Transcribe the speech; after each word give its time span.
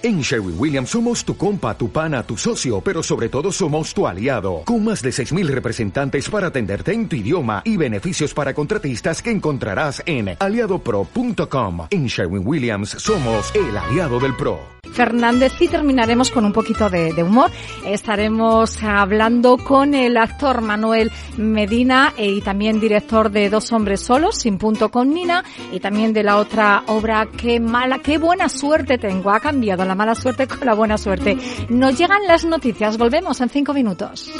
En 0.00 0.20
Sherwin 0.20 0.54
Williams 0.56 0.90
somos 0.90 1.24
tu 1.24 1.36
compa, 1.36 1.76
tu 1.76 1.90
pana, 1.90 2.22
tu 2.22 2.36
socio, 2.36 2.80
pero 2.80 3.02
sobre 3.02 3.28
todo 3.28 3.50
somos 3.50 3.92
tu 3.92 4.06
aliado, 4.06 4.62
con 4.64 4.84
más 4.84 5.02
de 5.02 5.10
6.000 5.10 5.48
representantes 5.48 6.30
para 6.30 6.46
atenderte 6.46 6.92
en 6.92 7.08
tu 7.08 7.16
idioma 7.16 7.62
y 7.64 7.76
beneficios 7.76 8.32
para 8.32 8.54
contratistas 8.54 9.20
que 9.20 9.32
encontrarás 9.32 10.00
en 10.06 10.36
aliadopro.com. 10.38 11.88
En 11.90 12.06
Sherwin 12.06 12.46
Williams 12.46 12.90
somos 12.90 13.52
el 13.56 13.76
aliado 13.76 14.20
del 14.20 14.36
PRO. 14.36 14.78
Fernández 14.98 15.52
y 15.60 15.68
terminaremos 15.68 16.30
con 16.30 16.44
un 16.44 16.52
poquito 16.52 16.90
de, 16.90 17.12
de 17.12 17.22
humor. 17.22 17.50
Estaremos 17.86 18.82
hablando 18.82 19.56
con 19.56 19.94
el 19.94 20.16
actor 20.16 20.60
Manuel 20.60 21.12
Medina 21.36 22.14
eh, 22.16 22.32
y 22.32 22.40
también 22.40 22.80
director 22.80 23.30
de 23.30 23.48
Dos 23.48 23.70
Hombres 23.72 24.00
Solos, 24.00 24.36
Sin 24.36 24.58
Punto 24.58 24.90
con 24.90 25.14
Nina, 25.14 25.44
y 25.72 25.78
también 25.78 26.12
de 26.12 26.24
la 26.24 26.36
otra 26.36 26.82
obra 26.86 27.28
Qué 27.36 27.60
mala, 27.60 28.00
qué 28.00 28.18
buena 28.18 28.48
suerte 28.48 28.98
tengo. 28.98 29.30
Ha 29.30 29.38
cambiado 29.38 29.84
la 29.88 29.94
mala 29.94 30.14
suerte 30.14 30.46
con 30.46 30.64
la 30.64 30.74
buena 30.74 30.98
suerte. 30.98 31.36
Nos 31.68 31.98
llegan 31.98 32.26
las 32.26 32.44
noticias. 32.44 32.96
Volvemos 32.96 33.40
en 33.40 33.48
cinco 33.48 33.74
minutos. 33.74 34.30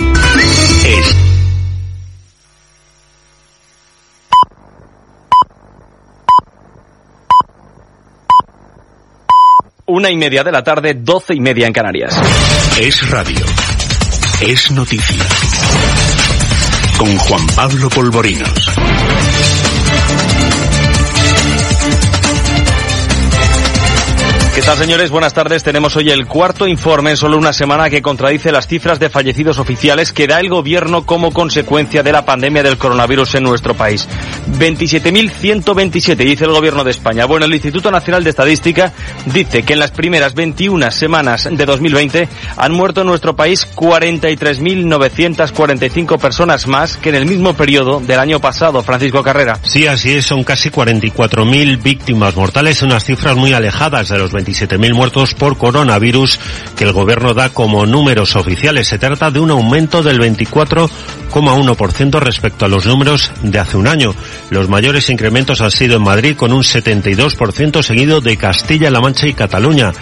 Una 9.87 10.11
y 10.11 10.17
media 10.19 10.45
de 10.45 10.53
la 10.53 10.63
tarde, 10.63 10.95
doce 10.95 11.35
y 11.35 11.41
media 11.41 11.67
en 11.67 11.73
Canarias. 11.73 12.15
Es 12.79 13.09
radio. 13.09 13.45
Es 14.43 14.71
noticia. 14.71 15.25
Con 16.99 17.17
Juan 17.17 17.47
Pablo 17.57 17.89
Polvorinos. 17.89 19.58
¿Qué 24.59 24.65
tal, 24.65 24.77
señores? 24.77 25.13
Buenas 25.13 25.35
tardes. 25.35 25.63
Tenemos 25.63 25.95
hoy 25.95 26.11
el 26.11 26.27
cuarto 26.27 26.67
informe 26.67 27.11
en 27.11 27.17
solo 27.17 27.39
una 27.39 27.53
semana 27.53 27.89
que 27.89 28.03
contradice 28.03 28.51
las 28.51 28.67
cifras 28.67 28.99
de 28.99 29.09
fallecidos 29.09 29.61
oficiales 29.61 30.13
que 30.13 30.27
da 30.27 30.41
el 30.41 30.49
gobierno 30.49 31.07
como 31.07 31.33
consecuencia 31.33 32.03
de 32.03 32.11
la 32.11 32.25
pandemia 32.25 32.65
del 32.65 32.77
coronavirus 32.77 33.37
en 33.37 33.45
nuestro 33.45 33.75
país. 33.75 34.09
27.127, 34.59 36.17
dice 36.17 36.45
el 36.45 36.51
gobierno 36.51 36.83
de 36.83 36.91
España. 36.91 37.25
Bueno, 37.25 37.47
el 37.47 37.55
Instituto 37.55 37.93
Nacional 37.93 38.25
de 38.25 38.31
Estadística 38.31 38.93
dice 39.27 39.63
que 39.63 39.75
en 39.75 39.79
las 39.79 39.93
primeras 39.93 40.35
21 40.35 40.91
semanas 40.91 41.49
de 41.49 41.65
2020 41.65 42.29
han 42.57 42.73
muerto 42.73 43.03
en 43.03 43.07
nuestro 43.07 43.37
país 43.37 43.65
43.945 43.77 46.19
personas 46.19 46.67
más 46.67 46.97
que 46.97 47.11
en 47.11 47.15
el 47.15 47.27
mismo 47.27 47.55
periodo 47.55 48.01
del 48.01 48.19
año 48.19 48.41
pasado. 48.41 48.83
Francisco 48.83 49.23
Carrera. 49.23 49.61
Sí, 49.63 49.87
así 49.87 50.15
es. 50.15 50.27
Son 50.27 50.43
casi 50.43 50.69
44.000 50.69 51.81
víctimas 51.81 52.35
mortales, 52.35 52.83
unas 52.83 53.05
cifras 53.05 53.37
muy 53.37 53.53
alejadas 53.53 54.09
de 54.09 54.19
los 54.19 54.33
27.000 54.49 54.95
muertos 54.95 55.35
por 55.35 55.59
coronavirus 55.59 56.41
que 56.77 56.85
el 56.85 56.93
gobierno 56.93 57.35
da 57.35 57.51
como 57.51 57.87
números 57.87 58.37
oficiales. 58.37 58.89
Se 58.89 58.99
trata 58.99 59.31
de 59.31 59.41
un 59.41 59.51
aumento 59.51 60.03
del 60.03 60.19
24,1% 60.19 62.21
respecto 62.21 62.65
a 62.65 62.69
los 62.69 62.87
números 62.87 63.31
de 63.43 63.59
hace 63.59 63.77
un 63.77 63.89
año. 63.89 64.15
Los 64.51 64.69
mayores 64.69 65.11
incrementos 65.11 65.61
han 65.61 65.71
sido 65.71 65.97
en 65.97 66.03
Madrid 66.03 66.37
con 66.37 66.53
un 66.53 66.63
72% 66.63 67.83
seguido 67.83 68.21
de 68.21 68.37
Castilla-La 68.37 69.01
Mancha 69.01 69.27
y 69.27 69.35
Cataluña. 69.35 69.93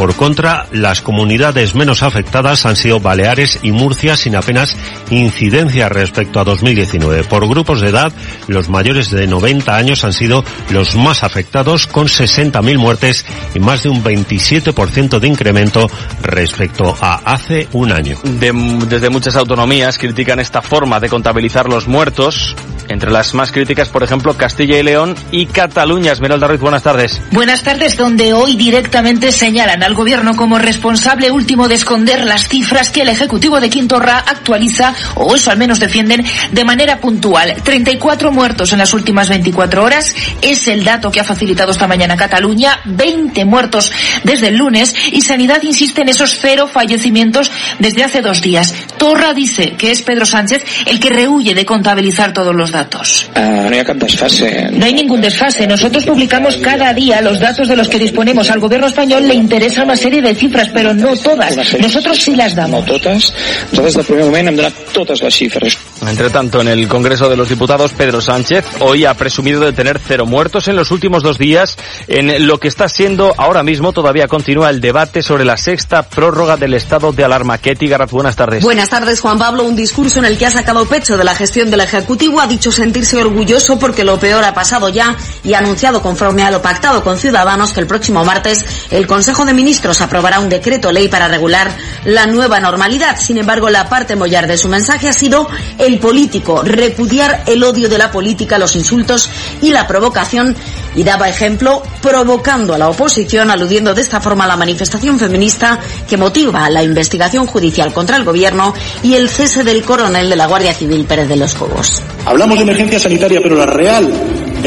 Por 0.00 0.16
contra, 0.16 0.64
las 0.72 1.02
comunidades 1.02 1.74
menos 1.74 2.02
afectadas 2.02 2.64
han 2.64 2.74
sido 2.74 3.00
Baleares 3.00 3.58
y 3.62 3.70
Murcia 3.70 4.16
sin 4.16 4.34
apenas 4.34 4.74
incidencia 5.10 5.90
respecto 5.90 6.40
a 6.40 6.44
2019. 6.44 7.24
Por 7.24 7.46
grupos 7.46 7.82
de 7.82 7.90
edad, 7.90 8.10
los 8.46 8.70
mayores 8.70 9.10
de 9.10 9.26
90 9.26 9.76
años 9.76 10.02
han 10.04 10.14
sido 10.14 10.42
los 10.70 10.96
más 10.96 11.22
afectados 11.22 11.86
con 11.86 12.06
60.000 12.06 12.78
muertes 12.78 13.26
y 13.54 13.58
más 13.58 13.82
de 13.82 13.90
un 13.90 14.02
27% 14.02 15.18
de 15.18 15.28
incremento 15.28 15.90
respecto 16.22 16.96
a 16.98 17.16
hace 17.16 17.68
un 17.74 17.92
año. 17.92 18.16
De, 18.24 18.52
desde 18.88 19.10
muchas 19.10 19.36
autonomías 19.36 19.98
critican 19.98 20.40
esta 20.40 20.62
forma 20.62 20.98
de 20.98 21.10
contabilizar 21.10 21.68
los 21.68 21.88
muertos. 21.88 22.56
Entre 22.88 23.10
las 23.10 23.34
más 23.34 23.52
críticas, 23.52 23.88
por 23.88 24.02
ejemplo, 24.02 24.34
Castilla 24.34 24.76
y 24.76 24.82
León 24.82 25.14
y 25.30 25.46
Cataluña. 25.46 26.10
Esmeralda 26.10 26.48
Ruiz, 26.48 26.60
buenas 26.60 26.82
tardes. 26.82 27.20
Buenas 27.30 27.62
tardes, 27.62 27.96
donde 27.96 28.32
hoy 28.32 28.56
directamente 28.56 29.30
señalan 29.30 29.84
al 29.90 29.96
gobierno 29.96 30.36
como 30.36 30.56
responsable 30.56 31.32
último 31.32 31.66
de 31.66 31.74
esconder 31.74 32.24
las 32.24 32.46
cifras 32.46 32.90
que 32.90 33.02
el 33.02 33.08
Ejecutivo 33.08 33.60
de 33.60 33.68
Quintorra 33.68 34.18
actualiza, 34.18 34.94
o 35.16 35.34
eso 35.34 35.50
al 35.50 35.58
menos 35.58 35.80
defienden, 35.80 36.24
de 36.52 36.64
manera 36.64 37.00
puntual. 37.00 37.56
34 37.64 38.30
muertos 38.30 38.72
en 38.72 38.78
las 38.78 38.94
últimas 38.94 39.28
24 39.28 39.82
horas 39.82 40.14
es 40.42 40.68
el 40.68 40.84
dato 40.84 41.10
que 41.10 41.18
ha 41.18 41.24
facilitado 41.24 41.72
esta 41.72 41.88
mañana 41.88 42.16
Cataluña. 42.16 42.78
20 42.84 43.44
muertos 43.46 43.90
desde 44.22 44.48
el 44.48 44.56
lunes 44.58 44.94
y 45.10 45.22
Sanidad 45.22 45.60
insiste 45.64 46.02
en 46.02 46.10
esos 46.10 46.38
cero 46.40 46.70
fallecimientos 46.72 47.50
desde 47.80 48.04
hace 48.04 48.20
dos 48.20 48.42
días. 48.42 48.72
Torra 48.96 49.34
dice 49.34 49.72
que 49.76 49.90
es 49.90 50.02
Pedro 50.02 50.24
Sánchez 50.24 50.64
el 50.86 51.00
que 51.00 51.10
rehuye 51.10 51.52
de 51.52 51.66
contabilizar 51.66 52.32
todos 52.32 52.54
los 52.54 52.70
datos. 52.70 53.28
Uh, 53.34 53.68
no 53.68 53.74
hay 53.74 53.82
desfase. 53.94 54.68
No 54.70 54.84
hay 54.84 54.94
ningún 54.94 55.20
desfase. 55.20 55.66
Nosotros 55.66 56.04
publicamos 56.04 56.58
cada 56.58 56.94
día 56.94 57.20
los 57.20 57.40
datos 57.40 57.66
de 57.66 57.74
los 57.74 57.88
que 57.88 57.98
disponemos. 57.98 58.50
Al 58.50 58.60
gobierno 58.60 58.86
español 58.86 59.26
le 59.26 59.34
interesa 59.34 59.79
una 59.82 59.96
serie 59.96 60.22
de 60.22 60.34
cifras, 60.34 60.68
pero 60.72 60.94
no 60.94 61.16
todas. 61.16 61.56
Nosotros 61.78 62.18
sí 62.18 62.34
las 62.34 62.54
damos. 62.54 62.86
No 62.86 62.92
totes. 62.92 63.32
Nosaltres 63.72 63.94
del 63.94 64.04
primer 64.04 64.24
moment 64.24 64.48
hem 64.48 64.56
donat 64.56 64.74
totes 64.92 65.22
les 65.22 65.34
xifres. 65.34 65.78
Entre 66.06 66.30
tanto, 66.30 66.60
en 66.60 66.68
el 66.68 66.88
Congreso 66.88 67.28
de 67.28 67.36
los 67.36 67.48
Diputados, 67.48 67.92
Pedro 67.92 68.20
Sánchez 68.20 68.64
hoy 68.80 69.04
ha 69.04 69.14
presumido 69.14 69.60
de 69.60 69.72
tener 69.72 69.98
cero 69.98 70.24
muertos 70.26 70.68
en 70.68 70.76
los 70.76 70.90
últimos 70.90 71.22
dos 71.22 71.38
días 71.38 71.76
en 72.08 72.46
lo 72.46 72.58
que 72.58 72.68
está 72.68 72.88
siendo 72.88 73.34
ahora 73.36 73.62
mismo 73.62 73.92
todavía 73.92 74.28
continúa 74.28 74.70
el 74.70 74.80
debate 74.80 75.22
sobre 75.22 75.44
la 75.44 75.56
sexta 75.56 76.02
prórroga 76.02 76.56
del 76.56 76.74
estado 76.74 77.12
de 77.12 77.24
alarma. 77.24 77.58
Ketty 77.58 77.88
Garaz, 77.88 78.10
buenas 78.10 78.36
tardes. 78.36 78.62
Buenas 78.62 78.88
tardes, 78.88 79.20
Juan 79.20 79.38
Pablo. 79.38 79.64
Un 79.64 79.76
discurso 79.76 80.18
en 80.18 80.24
el 80.24 80.38
que 80.38 80.46
ha 80.46 80.50
sacado 80.50 80.86
pecho 80.86 81.16
de 81.16 81.24
la 81.24 81.34
gestión 81.34 81.70
del 81.70 81.80
Ejecutivo 81.80 82.40
ha 82.40 82.46
dicho 82.46 82.72
sentirse 82.72 83.16
orgulloso 83.16 83.78
porque 83.78 84.04
lo 84.04 84.18
peor 84.18 84.44
ha 84.44 84.54
pasado 84.54 84.88
ya 84.88 85.16
y 85.44 85.54
ha 85.54 85.58
anunciado 85.58 86.02
conforme 86.02 86.42
a 86.42 86.50
lo 86.50 86.62
pactado 86.62 87.02
con 87.02 87.18
Ciudadanos 87.18 87.72
que 87.72 87.80
el 87.80 87.86
próximo 87.86 88.24
martes 88.24 88.64
el 88.90 89.06
Consejo 89.06 89.44
de 89.44 89.54
Ministros 89.60 90.00
aprobará 90.00 90.40
un 90.40 90.48
decreto 90.48 90.90
ley 90.90 91.08
para 91.08 91.28
regular 91.28 91.70
la 92.06 92.24
nueva 92.24 92.60
normalidad. 92.60 93.20
Sin 93.20 93.36
embargo, 93.36 93.68
la 93.68 93.90
parte 93.90 94.16
mollar 94.16 94.46
de 94.46 94.56
su 94.56 94.70
mensaje 94.70 95.06
ha 95.06 95.12
sido 95.12 95.46
el 95.76 95.98
político, 95.98 96.62
repudiar 96.62 97.42
el 97.46 97.62
odio 97.62 97.90
de 97.90 97.98
la 97.98 98.10
política, 98.10 98.56
los 98.56 98.74
insultos 98.74 99.28
y 99.60 99.68
la 99.68 99.86
provocación 99.86 100.56
y 100.96 101.02
daba 101.02 101.28
ejemplo 101.28 101.82
provocando 102.00 102.72
a 102.72 102.78
la 102.78 102.88
oposición, 102.88 103.50
aludiendo 103.50 103.92
de 103.92 104.00
esta 104.00 104.18
forma 104.18 104.44
a 104.44 104.48
la 104.48 104.56
manifestación 104.56 105.18
feminista 105.18 105.78
que 106.08 106.16
motiva 106.16 106.70
la 106.70 106.82
investigación 106.82 107.46
judicial 107.46 107.92
contra 107.92 108.16
el 108.16 108.24
gobierno 108.24 108.72
y 109.02 109.12
el 109.12 109.28
cese 109.28 109.62
del 109.62 109.82
coronel 109.82 110.30
de 110.30 110.36
la 110.36 110.46
Guardia 110.46 110.72
Civil 110.72 111.04
Pérez 111.04 111.28
de 111.28 111.36
los 111.36 111.54
Cobos. 111.54 112.02
Hablamos 112.24 112.56
de 112.56 112.62
emergencia 112.62 112.98
sanitaria, 112.98 113.40
pero 113.42 113.56
la 113.56 113.66
real 113.66 114.10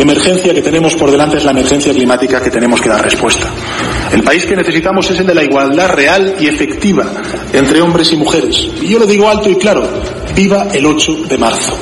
emergencia 0.01 0.53
que 0.53 0.61
tenemos 0.61 0.95
por 0.95 1.11
delante 1.11 1.37
es 1.37 1.45
la 1.45 1.51
emergencia 1.51 1.93
climática 1.93 2.41
que 2.41 2.49
tenemos 2.49 2.81
que 2.81 2.89
dar 2.89 3.01
respuesta. 3.01 3.49
El 4.11 4.23
país 4.23 4.45
que 4.45 4.55
necesitamos 4.55 5.09
es 5.11 5.19
el 5.19 5.27
de 5.27 5.35
la 5.35 5.43
igualdad 5.43 5.89
real 5.89 6.35
y 6.39 6.47
efectiva 6.47 7.11
entre 7.51 7.81
hombres 7.81 8.11
y 8.11 8.17
mujeres. 8.17 8.67
Y 8.81 8.87
yo 8.87 8.99
lo 8.99 9.05
digo 9.05 9.29
alto 9.29 9.49
y 9.49 9.55
claro, 9.55 9.87
viva 10.35 10.67
el 10.73 10.85
8 10.85 11.25
de 11.29 11.37
marzo. 11.37 11.77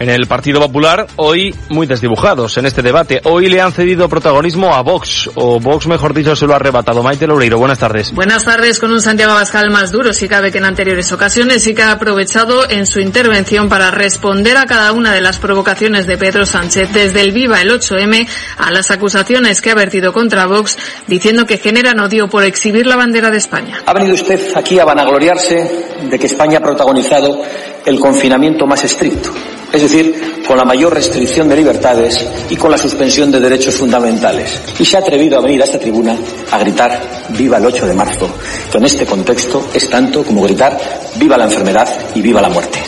En 0.00 0.08
el 0.08 0.26
Partido 0.26 0.60
Popular, 0.60 1.06
hoy 1.16 1.54
muy 1.68 1.86
desdibujados 1.86 2.56
en 2.56 2.64
este 2.64 2.80
debate. 2.80 3.20
Hoy 3.24 3.50
le 3.50 3.60
han 3.60 3.70
cedido 3.70 4.08
protagonismo 4.08 4.74
a 4.74 4.80
Vox, 4.80 5.30
o 5.34 5.60
Vox, 5.60 5.86
mejor 5.88 6.14
dicho, 6.14 6.34
se 6.34 6.46
lo 6.46 6.54
ha 6.54 6.56
arrebatado. 6.56 7.02
Maite 7.02 7.26
Loureiro, 7.26 7.58
buenas 7.58 7.78
tardes. 7.78 8.10
Buenas 8.14 8.46
tardes, 8.46 8.78
con 8.78 8.90
un 8.92 9.02
Santiago 9.02 9.32
Abascal 9.32 9.68
más 9.70 9.92
duro, 9.92 10.14
si 10.14 10.26
cabe 10.26 10.50
que 10.50 10.56
en 10.56 10.64
anteriores 10.64 11.12
ocasiones, 11.12 11.66
y 11.66 11.74
que 11.74 11.82
ha 11.82 11.92
aprovechado 11.92 12.66
en 12.70 12.86
su 12.86 13.00
intervención 13.00 13.68
para 13.68 13.90
responder 13.90 14.56
a 14.56 14.64
cada 14.64 14.92
una 14.92 15.12
de 15.12 15.20
las 15.20 15.38
provocaciones 15.38 16.06
de 16.06 16.16
Pedro 16.16 16.46
Sánchez, 16.46 16.94
desde 16.94 17.20
el 17.20 17.32
Viva 17.32 17.60
el 17.60 17.70
8M 17.70 18.26
a 18.56 18.70
las 18.70 18.90
acusaciones 18.90 19.60
que 19.60 19.70
ha 19.70 19.74
vertido 19.74 20.14
contra 20.14 20.46
Vox, 20.46 20.78
diciendo 21.08 21.44
que 21.44 21.58
generan 21.58 22.00
odio 22.00 22.26
por 22.26 22.44
exhibir 22.44 22.86
la 22.86 22.96
bandera 22.96 23.28
de 23.28 23.36
España. 23.36 23.82
Ha 23.84 23.92
venido 23.92 24.14
usted 24.14 24.56
aquí 24.56 24.78
a 24.78 24.86
vanagloriarse 24.86 25.88
de 26.08 26.18
que 26.18 26.26
España 26.26 26.56
ha 26.56 26.62
protagonizado 26.62 27.42
el 27.84 28.00
confinamiento 28.00 28.66
más 28.66 28.82
estricto 28.82 29.30
es 29.72 29.82
decir, 29.90 30.42
con 30.46 30.56
la 30.56 30.64
mayor 30.64 30.94
restricción 30.94 31.48
de 31.48 31.56
libertades 31.56 32.26
y 32.48 32.56
con 32.56 32.70
la 32.70 32.78
suspensión 32.78 33.30
de 33.30 33.40
derechos 33.40 33.74
fundamentales. 33.74 34.60
Y 34.78 34.84
se 34.84 34.96
ha 34.96 35.00
atrevido 35.00 35.38
a 35.38 35.42
venir 35.42 35.60
a 35.60 35.64
esta 35.64 35.78
tribuna 35.78 36.16
a 36.50 36.58
gritar 36.58 37.00
viva 37.30 37.58
el 37.58 37.66
8 37.66 37.86
de 37.86 37.94
marzo, 37.94 38.30
que 38.70 38.78
en 38.78 38.84
este 38.84 39.06
contexto 39.06 39.68
es 39.74 39.88
tanto 39.90 40.22
como 40.24 40.42
gritar 40.42 40.78
viva 41.16 41.36
la 41.36 41.44
enfermedad 41.44 41.88
y 42.14 42.22
viva 42.22 42.40
la 42.40 42.48
muerte. 42.48 42.78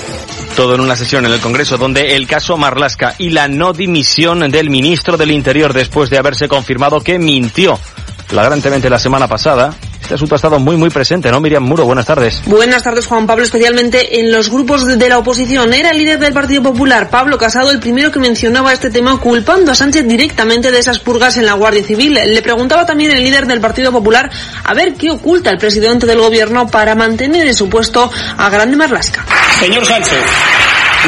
Todo 0.56 0.74
en 0.74 0.80
una 0.80 0.96
sesión 0.96 1.24
en 1.24 1.32
el 1.32 1.40
Congreso 1.40 1.78
donde 1.78 2.14
el 2.14 2.26
caso 2.26 2.56
Marlasca 2.56 3.14
y 3.18 3.30
la 3.30 3.48
no 3.48 3.72
dimisión 3.72 4.50
del 4.50 4.68
ministro 4.68 5.16
del 5.16 5.30
Interior 5.30 5.72
después 5.72 6.10
de 6.10 6.18
haberse 6.18 6.46
confirmado 6.46 7.00
que 7.00 7.18
mintió 7.18 7.78
flagrantemente 8.26 8.90
la 8.90 8.98
semana 8.98 9.28
pasada 9.28 9.74
Este 10.12 10.16
asunto 10.16 10.34
ha 10.34 10.36
estado 10.36 10.58
muy, 10.58 10.76
muy 10.76 10.90
presente, 10.90 11.30
¿no? 11.30 11.40
Miriam 11.40 11.62
Muro, 11.62 11.86
buenas 11.86 12.04
tardes. 12.04 12.42
Buenas 12.44 12.82
tardes, 12.82 13.06
Juan 13.06 13.26
Pablo, 13.26 13.44
especialmente 13.44 14.20
en 14.20 14.30
los 14.30 14.50
grupos 14.50 14.86
de 14.86 15.08
la 15.08 15.16
oposición. 15.16 15.72
Era 15.72 15.90
el 15.90 15.96
líder 15.96 16.18
del 16.18 16.34
Partido 16.34 16.62
Popular, 16.62 17.08
Pablo 17.08 17.38
Casado, 17.38 17.70
el 17.70 17.80
primero 17.80 18.12
que 18.12 18.18
mencionaba 18.18 18.74
este 18.74 18.90
tema, 18.90 19.18
culpando 19.18 19.72
a 19.72 19.74
Sánchez 19.74 20.06
directamente 20.06 20.70
de 20.70 20.80
esas 20.80 20.98
purgas 20.98 21.38
en 21.38 21.46
la 21.46 21.54
Guardia 21.54 21.82
Civil. 21.82 22.12
Le 22.12 22.42
preguntaba 22.42 22.84
también 22.84 23.10
el 23.10 23.24
líder 23.24 23.46
del 23.46 23.62
Partido 23.62 23.90
Popular 23.90 24.30
a 24.62 24.74
ver 24.74 24.96
qué 24.96 25.10
oculta 25.10 25.48
el 25.48 25.56
presidente 25.56 26.04
del 26.04 26.18
gobierno 26.18 26.66
para 26.66 26.94
mantener 26.94 27.46
en 27.46 27.54
su 27.54 27.70
puesto 27.70 28.10
a 28.36 28.50
Grande 28.50 28.76
Marlasca. 28.76 29.24
Señor 29.60 29.86
Sánchez, 29.86 30.26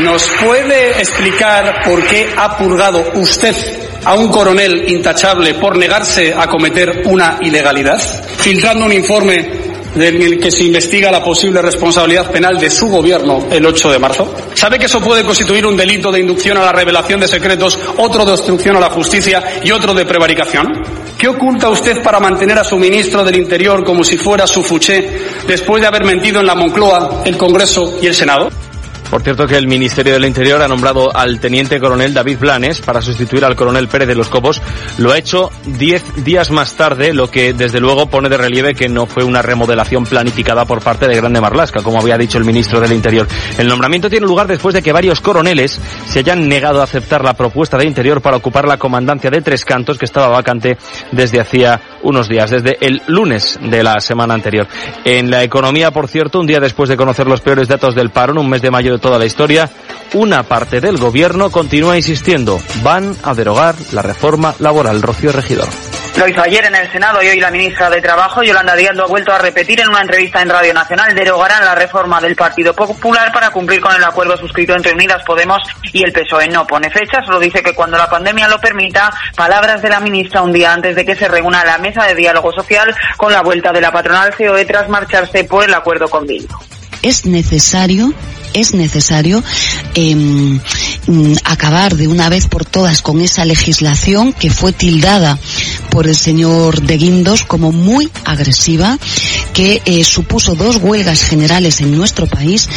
¿nos 0.01 0.27
puede 0.43 0.99
explicar 0.99 1.83
por 1.85 2.03
qué 2.07 2.33
ha 2.39 2.57
purgado 2.57 3.05
usted 3.17 3.84
a 4.05 4.15
un 4.15 4.29
coronel 4.29 4.91
intachable 4.91 5.55
por 5.55 5.77
negarse 5.77 6.35
a 6.37 6.47
cometer 6.47 7.03
una 7.07 7.39
ilegalidad, 7.41 8.01
filtrando 8.39 8.85
un 8.85 8.93
informe 8.93 9.65
en 9.97 10.23
el 10.23 10.41
que 10.41 10.51
se 10.51 10.65
investiga 10.65 11.11
la 11.11 11.23
posible 11.23 11.63
responsabilidad 11.63 12.31
penal 12.31 12.59
de 12.59 12.71
su 12.71 12.89
gobierno 12.89 13.47
el 13.51 13.65
8 13.65 13.93
de 13.93 13.99
marzo? 13.99 14.35
¿Sabe 14.55 14.79
que 14.79 14.87
eso 14.87 15.01
puede 15.01 15.25
constituir 15.25 15.67
un 15.67 15.77
delito 15.77 16.11
de 16.11 16.21
inducción 16.21 16.59
a 16.59 16.65
la 16.65 16.73
revelación 16.73 17.21
de 17.21 17.29
secretos, 17.29 17.79
otro 17.99 18.25
de 18.25 18.33
obstrucción 18.33 18.77
a 18.77 18.81
la 18.81 18.91
justicia 18.91 19.61
y 19.63 19.71
otro 19.71 19.95
de 19.95 20.05
prevaricación? 20.05 20.83
¿Qué 21.17 21.29
oculta 21.29 21.69
usted 21.69 22.03
para 22.03 22.21
mantener 22.21 22.59
a 22.59 22.65
su 22.65 22.77
ministro 22.77 23.25
del 23.25 23.37
Interior 23.37 23.85
como 23.85 24.03
si 24.05 24.19
fuera 24.19 24.47
su 24.47 24.63
fuché 24.63 25.09
después 25.47 25.81
de 25.81 25.87
haber 25.87 26.05
mentido 26.05 26.41
en 26.41 26.47
la 26.47 26.55
Moncloa, 26.55 27.23
el 27.25 27.37
Congreso 27.37 27.99
y 28.03 28.07
el 28.07 28.15
Senado? 28.15 28.51
Por 29.11 29.23
cierto 29.23 29.47
que 29.47 29.57
el 29.57 29.69
Ministerio 29.69 30.15
del 30.15 30.25
Interior 30.25 30.61
ha 30.63 30.69
nombrado 30.69 31.15
al 31.15 31.39
teniente 31.39 31.79
coronel 31.79 32.15
David 32.15 32.39
Blanes 32.39 32.81
para 32.81 33.01
sustituir 33.01 33.45
al 33.45 33.55
coronel 33.55 33.89
Pérez 33.89 34.09
de 34.09 34.15
los 34.15 34.29
Cobos. 34.29 34.61
Lo 34.99 35.13
ha 35.13 35.19
hecho 35.19 35.51
diez 35.65 36.03
días 36.25 36.51
más 36.51 36.75
tarde, 36.75 37.15
lo 37.15 37.31
que 37.31 37.53
desde 37.53 37.81
luego 37.81 38.07
pone 38.07 38.29
de 38.29 38.37
relieve 38.37 38.75
que 38.75 38.89
no 38.89 39.07
fue 39.07 39.23
una 39.23 39.43
remodelación 39.43 40.05
planificada 40.05 40.65
por 40.65 40.83
parte 40.83 41.07
de 41.07 41.17
Grande 41.17 41.41
Marlasca, 41.41 41.83
como 41.83 42.01
había 42.01 42.19
dicho 42.19 42.39
el 42.39 42.45
ministro 42.45 42.81
del 42.81 42.93
Interior. 42.93 43.29
El 43.57 43.69
nombramiento 43.69 44.11
tiene 44.11 44.27
lugar 44.27 44.47
después 44.47 44.75
de 44.75 44.83
que 44.83 44.93
varios 44.93 45.21
coroneles 45.21 45.81
se 46.07 46.19
hayan 46.19 46.49
negado 46.49 46.81
a 46.81 46.85
aceptar 46.85 47.23
la 47.25 47.35
propuesta 47.35 47.79
de 47.79 47.87
Interior 47.87 48.21
para 48.21 48.37
ocupar 48.37 48.67
la 48.67 48.79
comandancia 48.79 49.31
de 49.31 49.43
Tres 49.43 49.65
Cantos, 49.65 49.99
que 49.99 50.07
estaba 50.07 50.29
vacante 50.29 50.77
desde 51.13 51.41
hacía 51.41 51.81
unos 52.03 52.29
días, 52.29 52.51
desde 52.51 52.79
el 52.81 53.03
lunes 53.07 53.59
de 53.63 53.83
la 53.83 54.01
semana 54.01 54.35
anterior. 54.35 54.67
En 55.05 55.31
la 55.31 55.43
economía, 55.43 55.91
por 55.91 56.09
cierto, 56.09 56.41
un 56.41 56.47
día 56.47 56.61
después 56.61 56.89
de 56.89 56.97
conocer 56.97 57.27
los 57.27 57.41
peores 57.41 57.69
datos 57.69 57.95
del 57.95 58.11
paro, 58.11 58.41
un 58.41 58.49
mes 58.49 58.63
de 58.63 58.71
mayo 58.71 58.94
de 58.95 59.01
toda 59.01 59.19
la 59.19 59.27
historia, 59.27 59.71
una 60.15 60.45
parte 60.45 60.81
del 60.81 60.97
gobierno 60.97 61.51
continúa 61.51 61.97
insistiendo, 61.97 62.61
van 62.83 63.17
a 63.23 63.35
derogar 63.35 63.75
la 63.93 64.03
reforma 64.03 64.55
laboral. 64.61 65.03
Rocío 65.03 65.33
Regidor. 65.33 65.69
Lo 66.17 66.29
hizo 66.29 66.41
ayer 66.43 66.65
en 66.65 66.77
el 66.77 66.91
Senado 66.93 67.21
y 67.21 67.27
hoy 67.27 67.41
la 67.41 67.51
ministra 67.51 67.91
de 67.91 68.01
Trabajo, 68.01 68.41
Yolanda 68.45 68.77
Díaz, 68.77 68.95
lo 68.95 69.05
ha 69.05 69.09
vuelto 69.09 69.33
a 69.33 69.39
repetir 69.39 69.81
en 69.81 69.89
una 69.89 70.01
entrevista 70.01 70.41
en 70.41 70.49
Radio 70.49 70.73
Nacional. 70.73 71.13
Derogarán 71.13 71.65
la 71.65 71.75
reforma 71.75 72.21
del 72.21 72.37
Partido 72.37 72.73
Popular 72.73 73.33
para 73.33 73.51
cumplir 73.51 73.81
con 73.81 73.97
el 73.97 74.05
acuerdo 74.05 74.37
suscrito 74.37 74.75
entre 74.77 74.93
Unidas 74.93 75.25
Podemos 75.27 75.59
y 75.93 76.05
el 76.05 76.13
PSOE. 76.13 76.47
No 76.49 76.69
pone 76.69 76.89
fecha, 76.89 77.21
solo 77.27 77.41
dice 77.41 77.65
que 77.65 77.75
cuando 77.75 77.99
la 77.99 78.09
pandemia 78.09 78.47
lo 78.47 78.61
permita, 78.61 79.13
palabras 79.35 79.83
de 79.83 79.89
la 79.89 79.99
ministra 79.99 80.43
un 80.43 80.53
día 80.53 80.73
antes 80.73 80.95
de 80.95 81.05
que 81.05 81.17
se 81.17 81.27
reúna 81.27 81.65
la 81.65 81.79
mesa 81.79 82.05
de 82.05 82.15
diálogo 82.15 82.53
social 82.53 82.95
con 83.17 83.33
la 83.33 83.43
vuelta 83.43 83.73
de 83.73 83.81
la 83.81 83.91
patronal 83.91 84.33
COE 84.37 84.65
tras 84.67 84.89
marcharse 84.89 85.43
por 85.43 85.65
el 85.65 85.75
acuerdo 85.75 86.07
con 86.09 86.29
Bildu. 86.29 86.55
Es 87.03 87.27
necesario 87.27 88.15
es 88.55 88.73
necesario 88.75 89.43
eh, 89.95 90.61
acabar 91.45 91.97
de 91.97 92.09
una 92.09 92.29
vez 92.29 92.47
por 92.47 92.65
todas 92.65 93.03
con 93.03 93.21
esa 93.21 93.45
legislación 93.45 94.33
que 94.33 94.51
fue 94.51 94.73
tildada 94.73 95.39
por 95.91 96.07
el 96.07 96.17
señor 96.17 96.81
de 96.83 96.97
Guindos 96.97 97.45
como 97.45 97.71
muy 97.71 98.11
agresiva, 98.25 98.99
que 99.53 99.83
eh, 99.85 100.03
supuso 100.05 100.55
dos 100.55 100.77
huelgas 100.77 101.23
generales 101.23 101.81
en 101.81 101.97
nuestro 101.97 102.27
país 102.27 102.69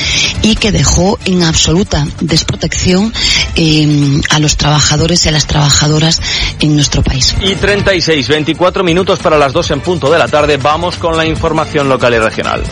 y 0.44 0.56
que 0.56 0.72
dejó 0.72 1.18
en 1.26 1.44
absoluta 1.44 2.08
desprotección 2.22 3.14
eh, 3.56 4.22
a 4.30 4.40
los 4.40 4.58
trabajadores 4.58 5.26
y 5.26 5.30
a 5.30 5.32
las 5.32 5.48
trabajadoras 5.48 6.22
en 6.60 6.76
nuestro 6.76 7.02
país. 7.02 7.36
Y 7.42 7.56
36, 7.56 8.28
24 8.28 8.84
minutos 8.84 9.20
para 9.20 9.38
las 9.38 9.54
2 9.54 9.72
en 9.72 9.82
punto 9.82 10.12
de 10.12 10.20
la 10.20 10.28
tarde. 10.28 10.58
Vamos 10.58 10.98
con 10.98 11.18
la 11.18 11.26
información 11.26 11.90
local 11.90 12.14
y 12.14 12.20
regional. 12.20 12.64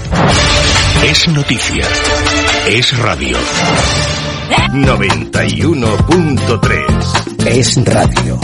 Es 1.04 1.28
noticia. 1.28 1.88
Es 2.67 2.97
radio. 2.97 3.38
91.3. 4.71 7.45
Es 7.45 7.85
radio. 7.85 8.39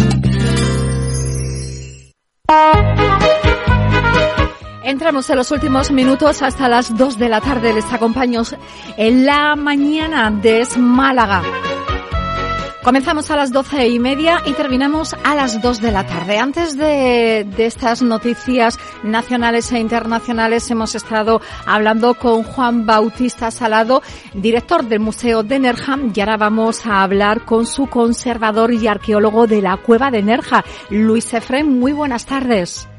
Entramos 4.83 5.27
en 5.29 5.37
los 5.37 5.49
últimos 5.49 5.89
minutos 5.89 6.43
hasta 6.43 6.69
las 6.69 6.95
2 6.95 7.17
de 7.17 7.29
la 7.29 7.41
tarde. 7.41 7.73
Les 7.73 7.91
acompaño 7.91 8.43
en 8.95 9.25
la 9.25 9.55
mañana 9.55 10.29
de 10.29 10.67
Málaga. 10.77 11.41
Comenzamos 12.83 13.29
a 13.29 13.35
las 13.35 13.51
doce 13.51 13.87
y 13.87 13.99
media 13.99 14.41
y 14.43 14.53
terminamos 14.53 15.15
a 15.23 15.35
las 15.35 15.61
dos 15.61 15.81
de 15.81 15.91
la 15.91 16.07
tarde. 16.07 16.39
Antes 16.39 16.75
de, 16.75 17.45
estas 17.59 18.01
noticias 18.01 18.79
nacionales 19.03 19.71
e 19.71 19.77
internacionales 19.77 20.69
hemos 20.71 20.95
estado 20.95 21.41
hablando 21.67 22.15
con 22.15 22.41
Juan 22.41 22.87
Bautista 22.87 23.51
Salado, 23.51 24.01
director 24.33 24.83
del 24.83 24.99
Museo 24.99 25.43
de 25.43 25.59
Nerja, 25.59 25.95
y 26.11 26.19
ahora 26.21 26.37
vamos 26.37 26.87
a 26.87 27.03
hablar 27.03 27.45
con 27.45 27.67
su 27.67 27.85
conservador 27.85 28.73
y 28.73 28.87
arqueólogo 28.87 29.45
de 29.45 29.61
la 29.61 29.77
Cueva 29.77 30.09
de 30.09 30.23
Nerja, 30.23 30.65
Luis 30.89 31.31
Efrem. 31.35 31.67
Muy 31.67 31.93
buenas 31.93 32.25
tardes. 32.25 32.90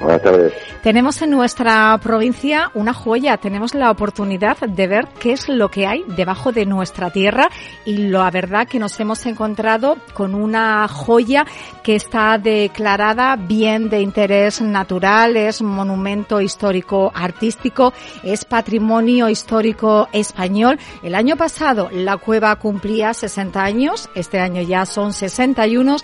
Buenas 0.00 0.22
tardes. 0.22 0.54
Tenemos 0.82 1.20
en 1.20 1.30
nuestra 1.30 1.98
provincia 2.02 2.70
una 2.72 2.94
joya, 2.94 3.36
tenemos 3.36 3.74
la 3.74 3.90
oportunidad 3.90 4.56
de 4.58 4.86
ver 4.86 5.08
qué 5.20 5.32
es 5.32 5.46
lo 5.46 5.70
que 5.70 5.86
hay 5.86 6.04
debajo 6.16 6.52
de 6.52 6.64
nuestra 6.64 7.10
tierra 7.10 7.50
y 7.84 8.08
la 8.08 8.30
verdad 8.30 8.66
que 8.66 8.78
nos 8.78 8.98
hemos 8.98 9.26
encontrado 9.26 9.98
con 10.14 10.34
una 10.34 10.88
joya 10.88 11.44
que 11.82 11.96
está 11.96 12.38
declarada 12.38 13.36
bien 13.36 13.90
de 13.90 14.00
interés 14.00 14.62
natural, 14.62 15.36
es 15.36 15.60
monumento 15.60 16.40
histórico 16.40 17.12
artístico, 17.14 17.92
es 18.22 18.46
patrimonio 18.46 19.28
histórico 19.28 20.08
español. 20.12 20.78
El 21.02 21.14
año 21.14 21.36
pasado 21.36 21.90
la 21.92 22.16
cueva 22.16 22.56
cumplía 22.56 23.12
60 23.12 23.62
años, 23.62 24.08
este 24.14 24.38
año 24.38 24.62
ya 24.62 24.86
son 24.86 25.12
61 25.12 25.96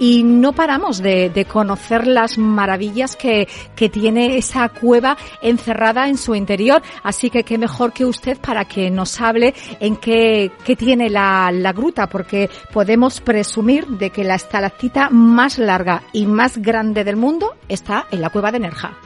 y 0.00 0.24
no 0.24 0.52
paramos 0.54 1.00
de, 1.00 1.30
de 1.30 1.44
conocer 1.44 2.08
las 2.08 2.36
maravillas 2.36 3.14
que 3.14 3.43
que, 3.74 3.88
tiene 3.88 4.36
esa 4.36 4.68
cueva 4.70 5.16
encerrada 5.40 6.08
en 6.08 6.18
su 6.18 6.34
interior. 6.34 6.82
Así 7.02 7.30
que 7.30 7.44
qué 7.44 7.58
mejor 7.58 7.92
que 7.92 8.04
usted 8.04 8.38
para 8.38 8.64
que 8.64 8.90
nos 8.90 9.20
hable 9.20 9.54
en 9.78 9.96
qué, 9.96 10.50
qué 10.64 10.74
tiene 10.74 11.08
la, 11.10 11.50
la 11.52 11.72
gruta, 11.72 12.08
porque 12.08 12.50
podemos 12.72 13.20
presumir 13.20 13.86
de 13.86 14.10
que 14.10 14.24
la 14.24 14.34
estalactita 14.34 15.10
más 15.10 15.58
larga 15.58 16.02
y 16.12 16.26
más 16.26 16.58
grande 16.58 17.04
del 17.04 17.16
mundo 17.16 17.54
está 17.68 18.06
en 18.10 18.20
la 18.20 18.30
cueva 18.30 18.50
de 18.50 18.58
Nerja. 18.60 18.96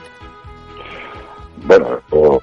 Bueno, 1.66 2.00
o, 2.10 2.40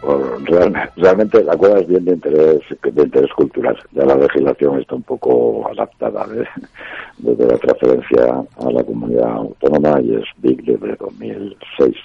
realmente, 0.95 1.43
la 1.43 1.55
cueva 1.55 1.79
es 1.79 1.87
bien 1.87 2.05
de 2.05 2.13
interés, 2.13 2.59
de 2.83 3.03
interés 3.03 3.31
cultural. 3.33 3.77
Ya 3.91 4.05
la 4.05 4.15
legislación 4.15 4.79
está 4.79 4.95
un 4.95 5.03
poco 5.03 5.67
adaptada 5.71 6.27
de, 6.27 6.45
desde 7.17 7.47
la 7.47 7.57
transferencia 7.57 8.43
a 8.57 8.71
la 8.71 8.83
comunidad 8.83 9.31
autónoma 9.31 10.01
y 10.01 10.15
es 10.15 10.25
BIC 10.37 10.63
desde 10.63 10.95
2006. 10.95 11.95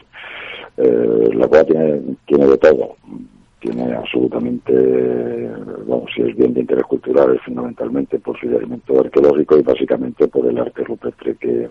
Eh, 0.77 1.29
la 1.35 1.49
cueva 1.49 1.65
tiene, 1.65 2.01
tiene 2.27 2.47
de 2.47 2.59
todo. 2.59 2.97
Tiene 3.61 3.95
absolutamente, 3.95 4.73
bueno, 5.87 6.05
si 6.15 6.23
es 6.23 6.35
bien 6.35 6.55
de 6.55 6.61
interés 6.61 6.85
cultural 6.85 7.35
es 7.35 7.43
fundamentalmente 7.43 8.19
por 8.19 8.39
su 8.41 8.47
elemento 8.47 8.99
arqueológico 8.99 9.59
y 9.59 9.63
básicamente 9.63 10.29
por 10.29 10.47
el 10.47 10.59
arte 10.59 10.83
rupestre 10.85 11.35
que, 11.35 11.69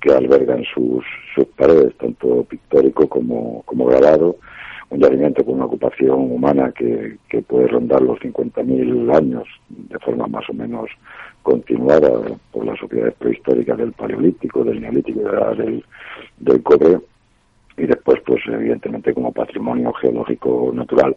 que 0.00 0.12
alberga 0.12 0.56
en 0.56 0.64
sus, 0.64 1.02
sus 1.34 1.46
paredes, 1.56 1.96
tanto 1.96 2.44
pictórico 2.44 3.08
como, 3.08 3.62
como 3.64 3.86
grabado 3.86 4.36
un 4.90 5.00
yacimiento 5.00 5.44
con 5.44 5.54
una 5.54 5.64
ocupación 5.64 6.30
humana 6.32 6.72
que, 6.72 7.18
que 7.28 7.42
puede 7.42 7.68
rondar 7.68 8.00
los 8.02 8.18
50.000 8.20 9.16
años 9.16 9.44
de 9.68 9.98
forma 9.98 10.26
más 10.26 10.48
o 10.48 10.52
menos 10.52 10.90
continuada 11.42 12.10
por 12.52 12.66
las 12.66 12.78
sociedades 12.78 13.14
prehistóricas 13.14 13.78
del 13.78 13.92
Paleolítico, 13.92 14.64
del 14.64 14.80
Neolítico 14.80 15.20
y 15.20 15.56
del, 15.56 15.84
del 16.38 16.62
cobre. 16.62 16.98
Y 17.76 17.86
después, 17.86 18.20
pues 18.24 18.42
evidentemente 18.46 19.12
como 19.12 19.32
patrimonio 19.32 19.92
geológico 19.92 20.70
natural, 20.72 21.16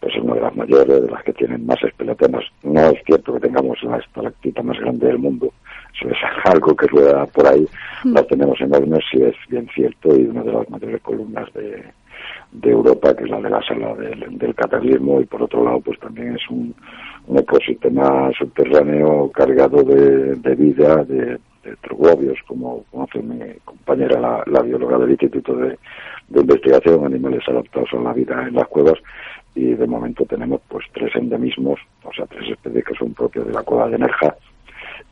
pues 0.00 0.14
es 0.14 0.22
una 0.22 0.34
de 0.34 0.40
las 0.40 0.56
mayores, 0.56 1.02
de 1.02 1.10
las 1.10 1.22
que 1.22 1.32
tienen 1.32 1.64
más 1.64 1.82
espeletemas. 1.82 2.44
No 2.62 2.90
es 2.90 3.02
cierto 3.04 3.34
que 3.34 3.40
tengamos 3.40 3.82
la 3.82 3.98
estalactita 3.98 4.62
más 4.62 4.78
grande 4.78 5.06
del 5.06 5.18
mundo, 5.18 5.52
eso 5.94 6.10
es 6.10 6.16
algo 6.52 6.74
que 6.74 6.86
rueda 6.88 7.26
por 7.26 7.46
ahí, 7.46 7.66
la 8.04 8.22
tenemos 8.24 8.60
enormes, 8.60 9.04
sí 9.10 9.22
es 9.22 9.36
bien 9.48 9.68
cierto, 9.74 10.16
y 10.16 10.24
una 10.24 10.42
de 10.42 10.52
las 10.52 10.68
mayores 10.68 11.00
columnas 11.02 11.52
de, 11.54 11.82
de 12.52 12.70
Europa, 12.70 13.14
que 13.14 13.24
es 13.24 13.30
la 13.30 13.40
de 13.40 13.50
la 13.50 13.62
sala 13.62 13.94
del, 13.94 14.38
del 14.38 14.54
cataclismo, 14.54 15.20
y 15.20 15.26
por 15.26 15.42
otro 15.42 15.64
lado, 15.64 15.80
pues 15.80 15.98
también 16.00 16.36
es 16.36 16.50
un, 16.50 16.74
un 17.26 17.38
ecosistema 17.38 18.30
subterráneo 18.38 19.30
cargado 19.32 19.82
de, 19.82 20.36
de 20.36 20.54
vida, 20.54 21.04
de, 21.04 21.38
de 21.64 22.38
como 22.46 22.84
conoce 22.90 23.20
mi 23.20 23.38
compañera, 23.64 24.20
la, 24.20 24.42
la 24.46 24.62
bióloga 24.62 24.98
del 24.98 25.10
Instituto 25.10 25.54
de, 25.56 25.78
de 26.28 26.40
investigación, 26.40 27.04
animales 27.04 27.42
adaptados 27.48 27.88
a 27.92 27.96
la 27.96 28.12
vida 28.12 28.46
en 28.46 28.54
las 28.54 28.68
cuevas, 28.68 28.98
y 29.54 29.74
de 29.74 29.86
momento 29.86 30.24
tenemos 30.26 30.60
pues 30.68 30.84
tres 30.92 31.14
endemismos, 31.16 31.80
o 32.04 32.12
sea, 32.12 32.26
tres 32.26 32.50
especies 32.50 32.84
que 32.84 32.94
son 32.94 33.14
propias 33.14 33.46
de 33.46 33.52
la 33.52 33.62
cueva 33.62 33.88
de 33.88 33.98
Nerja, 33.98 34.36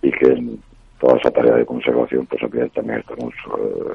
y 0.02 0.10
que 0.10 0.26
en 0.26 0.58
toda 1.00 1.18
esa 1.18 1.30
tarea 1.30 1.54
de 1.54 1.66
conservación, 1.66 2.26
pues 2.26 2.40
también 2.72 2.98
estamos 2.98 3.34
eh, 3.34 3.94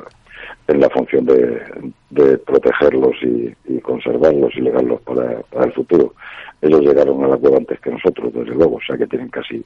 en 0.68 0.80
la 0.80 0.90
función 0.90 1.26
de, 1.26 1.62
de 2.10 2.38
protegerlos 2.40 3.16
y, 3.22 3.80
conservarlos 3.82 4.56
y 4.56 4.62
legarlos 4.62 5.02
para, 5.02 5.42
el 5.64 5.74
futuro. 5.74 6.14
Ellos 6.62 6.82
llegaron 6.82 7.24
a 7.24 7.30
la 7.30 7.38
cueva 7.38 7.58
antes 7.58 7.80
que 7.80 7.90
nosotros, 7.90 8.32
desde 8.34 8.54
luego, 8.54 8.76
o 8.76 8.82
sea 8.86 8.98
que 8.98 9.08
tienen 9.08 9.30
casi 9.30 9.64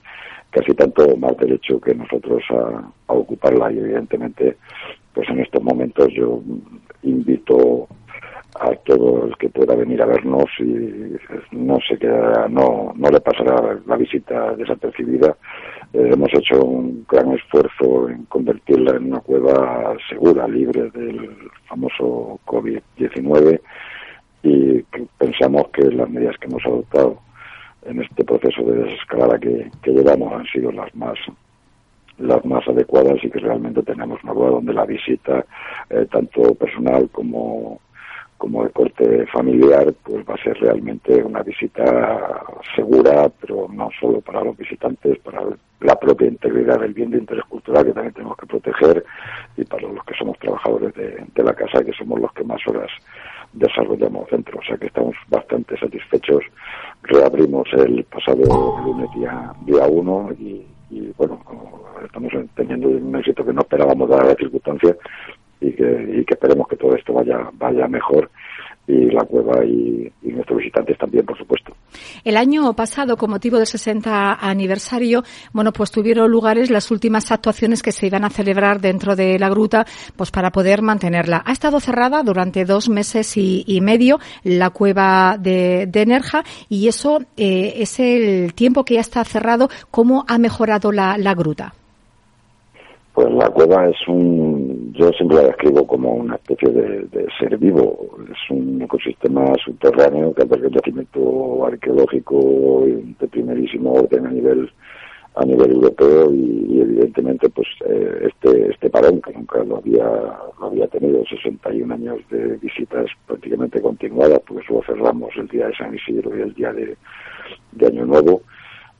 casi 0.52 0.74
tanto 0.76 1.18
más 1.18 1.36
derecho 1.38 1.82
que 1.82 1.96
nosotros 1.96 2.44
a, 2.52 2.90
a 3.08 3.14
ocuparla 3.14 3.72
y 3.72 3.80
evidentemente 3.80 4.56
pues 5.14 5.28
en 5.30 5.40
estos 5.40 5.64
momentos 5.64 6.08
yo 6.14 6.42
invito 7.02 7.88
a 8.60 8.72
todo 8.86 9.26
el 9.26 9.38
que 9.38 9.50
pueda 9.50 9.76
venir 9.76 10.02
a 10.02 10.06
vernos 10.06 10.46
y 10.60 11.16
no 11.52 11.80
se 11.88 11.98
quedará, 11.98 12.48
no, 12.48 12.94
no 12.96 13.10
le 13.10 13.20
pasará 13.20 13.80
la 13.86 13.98
visita 13.98 14.56
desapercibida. 14.56 15.36
Eh, 15.94 16.10
hemos 16.14 16.34
hecho 16.34 16.64
un 16.64 17.06
gran 17.10 17.34
esfuerzo 17.34 18.10
en 18.10 18.26
convertirla 18.26 18.98
en 18.98 19.06
una 19.12 19.20
cueva 19.22 19.96
segura, 20.10 20.48
libre 20.48 20.90
del 20.92 21.30
famoso 21.68 22.40
COVID-19 22.46 23.60
y 24.44 24.82
pensamos 25.18 25.70
que 25.70 25.84
las 25.84 26.10
medidas 26.10 26.38
que 26.38 26.48
hemos 26.48 26.66
adoptado 26.66 27.20
en 27.86 28.02
este 28.02 28.24
proceso 28.24 28.62
de 28.64 28.84
desescalada 28.84 29.40
que, 29.40 29.72
que 29.82 29.92
llevamos 29.92 30.34
han 30.34 30.46
sido 30.46 30.72
las 30.72 30.94
más 30.96 31.18
las 32.20 32.46
más 32.46 32.68
adecuadas 32.68 33.18
y 33.24 33.30
que 33.30 33.40
realmente 33.40 33.82
tenemos 33.82 34.24
una 34.24 34.34
cueva 34.34 34.52
donde 34.52 34.74
la 34.74 34.86
visita, 34.86 35.44
eh, 35.90 36.06
tanto 36.12 36.54
personal 36.56 37.10
como 37.12 37.80
como 38.44 38.66
de 38.66 38.72
corte 38.72 39.26
familiar, 39.28 39.94
pues 40.04 40.26
va 40.30 40.34
a 40.34 40.44
ser 40.44 40.60
realmente 40.60 41.24
una 41.24 41.42
visita 41.44 42.44
segura, 42.76 43.32
pero 43.40 43.70
no 43.72 43.88
solo 44.02 44.20
para 44.20 44.44
los 44.44 44.58
visitantes, 44.58 45.18
para 45.20 45.44
la 45.80 45.96
propia 45.98 46.28
integridad 46.28 46.82
del 46.82 46.94
bien 46.94 47.12
de 47.12 47.20
interés 47.20 47.46
cultural 47.46 47.86
que 47.86 47.94
también 47.94 48.14
tenemos 48.14 48.36
que 48.36 48.46
proteger 48.46 49.06
y 49.56 49.64
para 49.64 49.88
los 49.88 50.04
que 50.04 50.14
somos 50.16 50.38
trabajadores 50.40 50.94
de, 50.94 51.42
la 51.42 51.54
casa, 51.54 51.86
que 51.86 51.94
somos 51.94 52.20
los 52.20 52.34
que 52.34 52.44
más 52.44 52.60
horas 52.68 52.92
desarrollamos 53.54 54.30
dentro. 54.30 54.60
O 54.60 54.64
sea 54.64 54.76
que 54.76 54.88
estamos 54.88 55.16
bastante 55.30 55.78
satisfechos. 55.78 56.44
Reabrimos 57.04 57.66
el 57.72 58.04
pasado 58.04 58.44
lunes 58.84 59.10
día, 59.16 59.54
día 59.62 59.86
uno 59.88 60.32
y, 60.38 60.66
y 60.90 61.14
bueno, 61.18 61.40
estamos 62.04 62.34
teniendo 62.56 62.90
un 62.90 63.16
éxito 63.16 63.46
que 63.46 63.54
no 63.54 63.62
esperábamos 63.62 64.10
dar 64.10 64.26
la 64.26 64.36
circunstancia 64.36 64.98
y 65.64 65.74
que, 65.74 66.20
y 66.20 66.26
que 66.26 66.34
esperemos 66.34 66.68
que 66.68 66.76
todo 66.76 66.96
esto 66.96 67.14
vaya, 67.14 67.50
vaya 67.54 67.88
mejor 67.88 68.30
y 68.86 69.10
la 69.12 69.24
cueva 69.24 69.64
y, 69.66 70.12
nuestros 70.22 70.58
visitantes 70.58 70.98
también, 70.98 71.26
por 71.26 71.38
supuesto. 71.38 71.74
El 72.24 72.38
año 72.38 72.74
pasado, 72.74 73.18
con 73.18 73.30
motivo 73.30 73.58
del 73.58 73.68
60 73.68 74.34
aniversario, 74.34 75.24
bueno, 75.54 75.72
pues 75.72 75.92
tuvieron 75.92 76.30
lugares 76.30 76.72
las 76.72 76.90
últimas 76.90 77.32
actuaciones 77.32 77.84
que 77.84 77.92
se 77.92 78.08
iban 78.08 78.26
a 78.26 78.30
celebrar 78.30 78.82
dentro 78.82 79.16
de 79.16 79.38
la 79.38 79.50
gruta, 79.50 79.86
pues 80.16 80.32
para 80.32 80.52
poder 80.52 80.82
mantenerla. 80.82 81.44
Ha 81.46 81.52
estado 81.52 81.80
cerrada 81.80 82.24
durante 82.24 82.66
dos 82.66 82.90
meses 82.90 83.38
y, 83.38 83.64
y 83.68 83.80
medio 83.82 84.20
la 84.44 84.72
cueva 84.72 85.38
de, 85.40 85.86
de 85.88 86.06
Nerja 86.08 86.44
y 86.68 86.88
eso 86.88 87.20
eh, 87.38 87.76
es 87.78 88.00
el 88.00 88.54
tiempo 88.56 88.84
que 88.84 88.96
ya 88.96 89.02
está 89.02 89.24
cerrado. 89.24 89.70
¿Cómo 89.92 90.26
ha 90.28 90.40
mejorado 90.40 90.92
la, 90.92 91.18
la 91.18 91.36
gruta? 91.36 91.76
Pues 93.14 93.32
la 93.32 93.48
cueva 93.50 93.88
es 93.90 94.08
un, 94.08 94.92
yo 94.94 95.12
siempre 95.12 95.38
la 95.38 95.44
describo 95.44 95.86
como 95.86 96.14
una 96.14 96.34
especie 96.36 96.70
de, 96.70 97.28
ser 97.40 97.58
vivo, 97.60 98.10
es 98.32 98.50
un 98.50 98.82
ecosistema 98.82 99.54
subterráneo 99.64 100.34
que 100.34 100.42
alberga 100.42 100.68
un 100.68 100.74
yacimiento 100.74 101.66
arqueológico 101.68 102.86
de 103.20 103.28
primerísimo 103.28 103.94
orden 103.94 104.26
a 104.26 104.32
nivel 104.32 104.70
a 105.36 105.46
nivel 105.46 105.72
europeo 105.72 106.32
y, 106.32 106.66
y 106.70 106.82
evidentemente 106.82 107.50
pues 107.50 107.68
eh, 107.88 108.30
este 108.30 108.70
este 108.70 108.90
parón 108.90 109.20
que 109.22 109.34
nunca 109.34 109.64
lo 109.64 109.78
había 109.78 110.06
lo 110.60 110.68
había 110.68 110.88
tenido 110.88 111.24
61 111.26 111.92
años 111.92 112.20
de 112.30 112.58
visitas 112.58 113.08
prácticamente 113.26 113.82
continuadas 113.82 114.40
porque 114.48 114.66
solo 114.68 114.84
cerramos 114.86 115.32
el 115.36 115.48
día 115.48 115.68
de 115.68 115.76
San 115.76 115.94
Isidro 115.96 116.38
y 116.38 116.42
el 116.42 116.54
día 116.54 116.72
de, 116.72 116.96
de 117.72 117.88
Año 117.88 118.06
Nuevo 118.06 118.42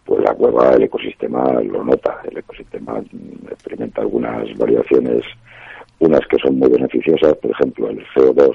pues 0.06 0.22
la 0.24 0.34
cueva, 0.34 0.72
el 0.74 0.84
ecosistema 0.84 1.62
lo 1.62 1.84
nota, 1.84 2.20
el 2.30 2.38
ecosistema 2.38 3.02
experimenta 3.50 4.02
algunas 4.02 4.56
variaciones, 4.58 5.24
unas 6.00 6.22
que 6.28 6.38
son 6.38 6.60
muy 6.60 6.70
beneficiosas, 6.70 7.36
por 7.38 7.52
ejemplo, 7.52 7.90
el 7.90 8.06
CO2 8.08 8.54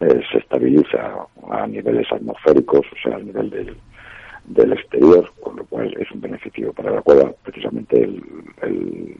eh, 0.00 0.20
se 0.30 0.38
estabiliza 0.38 1.26
a 1.50 1.66
niveles 1.66 2.06
atmosféricos, 2.12 2.80
o 2.80 2.96
sea, 3.02 3.16
al 3.16 3.26
nivel 3.26 3.50
del, 3.50 3.76
del 4.44 4.72
exterior, 4.72 5.32
con 5.40 5.56
lo 5.56 5.64
cual 5.64 5.92
es 5.98 6.10
un 6.12 6.20
beneficio 6.20 6.72
para 6.72 6.92
la 6.92 7.02
cueva. 7.02 7.32
Precisamente 7.42 8.04
el, 8.04 8.22
el, 8.62 9.16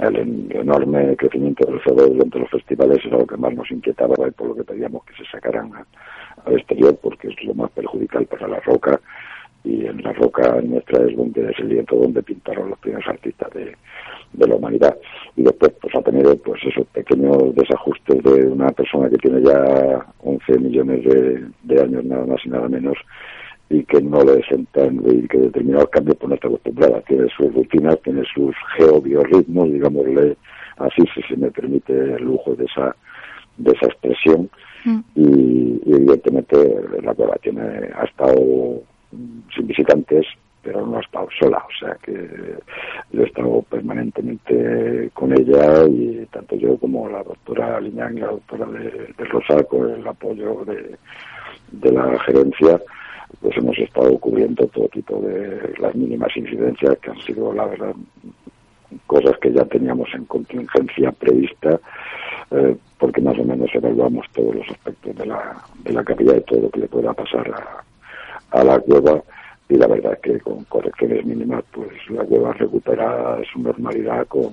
el 0.00 0.56
enorme 0.56 1.16
crecimiento 1.16 1.66
del 1.66 1.80
CO2 1.80 2.12
durante 2.12 2.38
los 2.38 2.50
festivales 2.50 3.04
era 3.04 3.18
lo 3.18 3.26
que 3.26 3.36
más 3.36 3.52
nos 3.54 3.70
inquietaba 3.70 4.14
y 4.26 4.30
por 4.30 4.48
lo 4.48 4.54
que 4.54 4.64
pedíamos 4.64 5.04
que 5.04 5.14
se 5.14 5.30
sacaran 5.30 5.72
al 6.44 6.52
exterior, 6.54 6.96
porque 7.02 7.28
es 7.28 7.44
lo 7.44 7.54
más 7.54 7.70
perjudicial 7.72 8.24
para 8.26 8.48
la 8.48 8.60
roca 8.60 9.00
y 9.64 9.86
en 9.86 10.02
la 10.02 10.12
roca 10.12 10.60
nuestra 10.62 11.06
es 11.06 11.16
donde 11.16 11.50
es 11.50 11.58
el 11.58 11.68
lienzo 11.68 11.96
donde 11.96 12.22
pintaron 12.22 12.70
los 12.70 12.78
primeros 12.78 13.06
artistas 13.06 13.50
de, 13.54 13.76
de 14.32 14.48
la 14.48 14.56
humanidad. 14.56 14.96
Y 15.36 15.42
después 15.42 15.72
pues 15.80 15.94
ha 15.94 16.02
tenido 16.02 16.36
pues 16.38 16.62
esos 16.64 16.86
pequeños 16.88 17.54
desajustes 17.54 18.22
de 18.22 18.46
una 18.46 18.70
persona 18.70 19.08
que 19.08 19.18
tiene 19.18 19.42
ya 19.42 20.06
11 20.20 20.58
millones 20.58 21.04
de, 21.04 21.46
de 21.62 21.82
años 21.82 22.04
nada 22.04 22.26
más 22.26 22.40
y 22.44 22.48
nada 22.48 22.68
menos 22.68 22.96
y 23.70 23.84
que 23.84 24.02
no 24.02 24.22
le 24.22 24.42
sentan 24.44 25.00
y 25.06 25.26
que 25.28 25.38
determinados 25.38 25.88
cambios 25.90 26.16
pues 26.18 26.28
no 26.28 26.34
está 26.34 26.48
acostumbrada. 26.48 27.00
Tiene 27.02 27.28
sus 27.36 27.54
rutinas 27.54 27.98
tiene 28.02 28.22
sus 28.34 28.54
geobiorritmos 28.76 29.72
digámosle 29.72 30.36
así 30.78 31.02
si 31.14 31.22
se 31.22 31.36
me 31.36 31.50
permite 31.50 31.92
el 31.92 32.24
lujo 32.24 32.54
de 32.54 32.64
esa 32.64 32.94
de 33.58 33.72
esa 33.72 33.86
expresión. 33.86 34.50
Mm. 34.84 34.98
y, 35.14 35.80
y, 35.86 35.94
evidentemente 35.94 36.56
la 37.04 37.14
cueva 37.14 37.36
tiene 37.36 37.62
ha 37.94 38.04
estado 38.04 38.82
sin 39.54 39.66
visitantes, 39.66 40.26
pero 40.62 40.86
no 40.86 40.98
ha 40.98 41.00
estado 41.00 41.28
sola, 41.38 41.58
o 41.58 41.78
sea 41.78 41.96
que 42.02 42.56
yo 43.10 43.22
he 43.22 43.26
estado 43.26 43.62
permanentemente 43.62 45.10
con 45.12 45.32
ella 45.32 45.84
y 45.88 46.24
tanto 46.30 46.56
yo 46.56 46.78
como 46.78 47.08
la 47.08 47.22
doctora 47.22 47.80
Liñán 47.80 48.16
y 48.16 48.20
la 48.20 48.28
doctora 48.28 48.66
de, 48.66 49.12
de 49.16 49.24
Rosa, 49.24 49.62
con 49.64 49.90
el 49.90 50.06
apoyo 50.06 50.64
de, 50.64 51.90
la 51.90 52.18
gerencia, 52.20 52.80
pues 53.40 53.56
hemos 53.56 53.76
estado 53.78 54.16
cubriendo 54.18 54.66
todo 54.68 54.88
tipo 54.88 55.20
de 55.20 55.74
las 55.78 55.94
mínimas 55.94 56.36
incidencias 56.36 56.98
que 56.98 57.10
han 57.10 57.18
sido, 57.18 57.52
la 57.52 57.66
verdad, 57.66 57.94
cosas 59.06 59.36
que 59.38 59.52
ya 59.52 59.64
teníamos 59.64 60.08
en 60.14 60.26
contingencia 60.26 61.10
prevista, 61.12 61.80
eh, 62.50 62.76
porque 62.98 63.20
más 63.20 63.38
o 63.38 63.44
menos 63.44 63.70
evaluamos 63.74 64.26
todos 64.32 64.54
los 64.54 64.68
aspectos 64.68 65.16
de 65.16 65.26
la, 65.26 65.56
de 65.82 65.92
la 65.92 66.04
capilla 66.04 66.36
y 66.36 66.42
todo 66.42 66.60
lo 66.60 66.70
que 66.70 66.80
le 66.80 66.88
pueda 66.88 67.12
pasar 67.14 67.50
a, 67.50 67.82
a 68.52 68.64
la 68.64 68.78
cueva 68.80 69.22
y 69.68 69.76
la 69.76 69.86
verdad 69.86 70.12
es 70.12 70.18
que 70.20 70.40
con 70.40 70.64
correcciones 70.64 71.24
mínimas 71.24 71.64
pues 71.72 71.88
la 72.10 72.24
cueva 72.24 72.52
recupera 72.52 73.38
su 73.50 73.60
normalidad 73.60 74.26
con, 74.26 74.50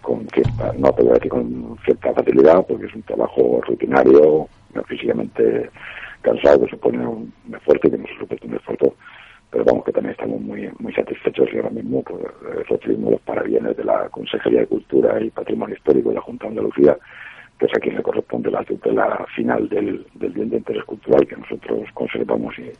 con 0.00 0.26
cierta, 0.28 0.72
no 0.78 0.90
te 0.92 1.02
voy 1.02 1.10
a 1.10 1.14
decir 1.14 1.30
con 1.30 1.78
cierta 1.84 2.14
facilidad 2.14 2.64
porque 2.66 2.86
es 2.86 2.94
un 2.94 3.02
trabajo 3.02 3.60
rutinario, 3.66 4.48
físicamente 4.86 5.68
cansado 6.22 6.64
que 6.64 6.70
supone 6.70 7.06
un 7.06 7.32
esfuerzo 7.54 7.90
que 7.90 7.98
no 7.98 8.06
se 8.06 8.18
supone 8.18 8.40
un 8.44 8.54
esfuerzo 8.54 8.94
pero 9.50 9.64
vamos 9.64 9.84
que 9.84 9.92
también 9.92 10.12
estamos 10.12 10.40
muy 10.40 10.70
muy 10.78 10.92
satisfechos 10.94 11.48
y 11.52 11.56
ahora 11.56 11.70
mismo 11.70 12.02
pues, 12.02 12.22
recibimos 12.68 13.12
los 13.12 13.20
parabienes 13.20 13.76
de 13.76 13.84
la 13.84 14.08
Consejería 14.08 14.60
de 14.60 14.66
Cultura 14.66 15.20
y 15.20 15.30
Patrimonio 15.30 15.76
Histórico 15.76 16.08
de 16.08 16.14
la 16.14 16.22
Junta 16.22 16.44
de 16.44 16.50
Andalucía 16.50 16.96
que 17.58 17.66
es 17.66 17.72
a 17.76 17.80
quien 17.80 17.96
le 17.96 18.02
corresponde 18.02 18.50
la 18.50 18.62
tutela 18.64 19.26
final 19.34 19.68
del, 19.68 20.06
del 20.14 20.32
bien 20.32 20.48
de 20.48 20.58
interés 20.58 20.84
cultural 20.84 21.26
que 21.26 21.36
nosotros 21.36 21.88
conservamos 21.92 22.56
y, 22.58 22.70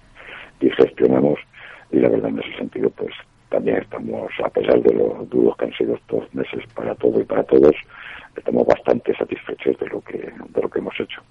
y 0.61 0.71
gestionamos 0.71 1.39
y 1.91 1.99
la 1.99 2.09
verdad 2.09 2.31
en 2.31 2.41
ese 2.41 2.57
sentido 2.59 2.91
pues 2.91 3.15
también 3.49 3.79
estamos 3.79 4.31
a 4.45 4.49
pesar 4.51 4.81
de 4.83 4.95
los 4.95 5.29
duros 5.31 5.57
que 5.57 5.65
han 5.67 5.73
sido 5.75 5.95
estos 5.95 6.35
meses 6.35 6.63
para 6.75 6.95
todo 6.95 7.21
y 7.21 7.25
para 7.25 7.43
todos 7.45 7.75
estamos 8.37 8.67
bastante 8.67 9.15
satisfechos 9.17 9.79
de 9.79 9.87
lo 9.89 10.01
que 10.01 10.19
de 10.19 10.63
lo 10.63 10.69
que 10.69 10.79
hemos 10.79 10.99
hecho 11.01 11.23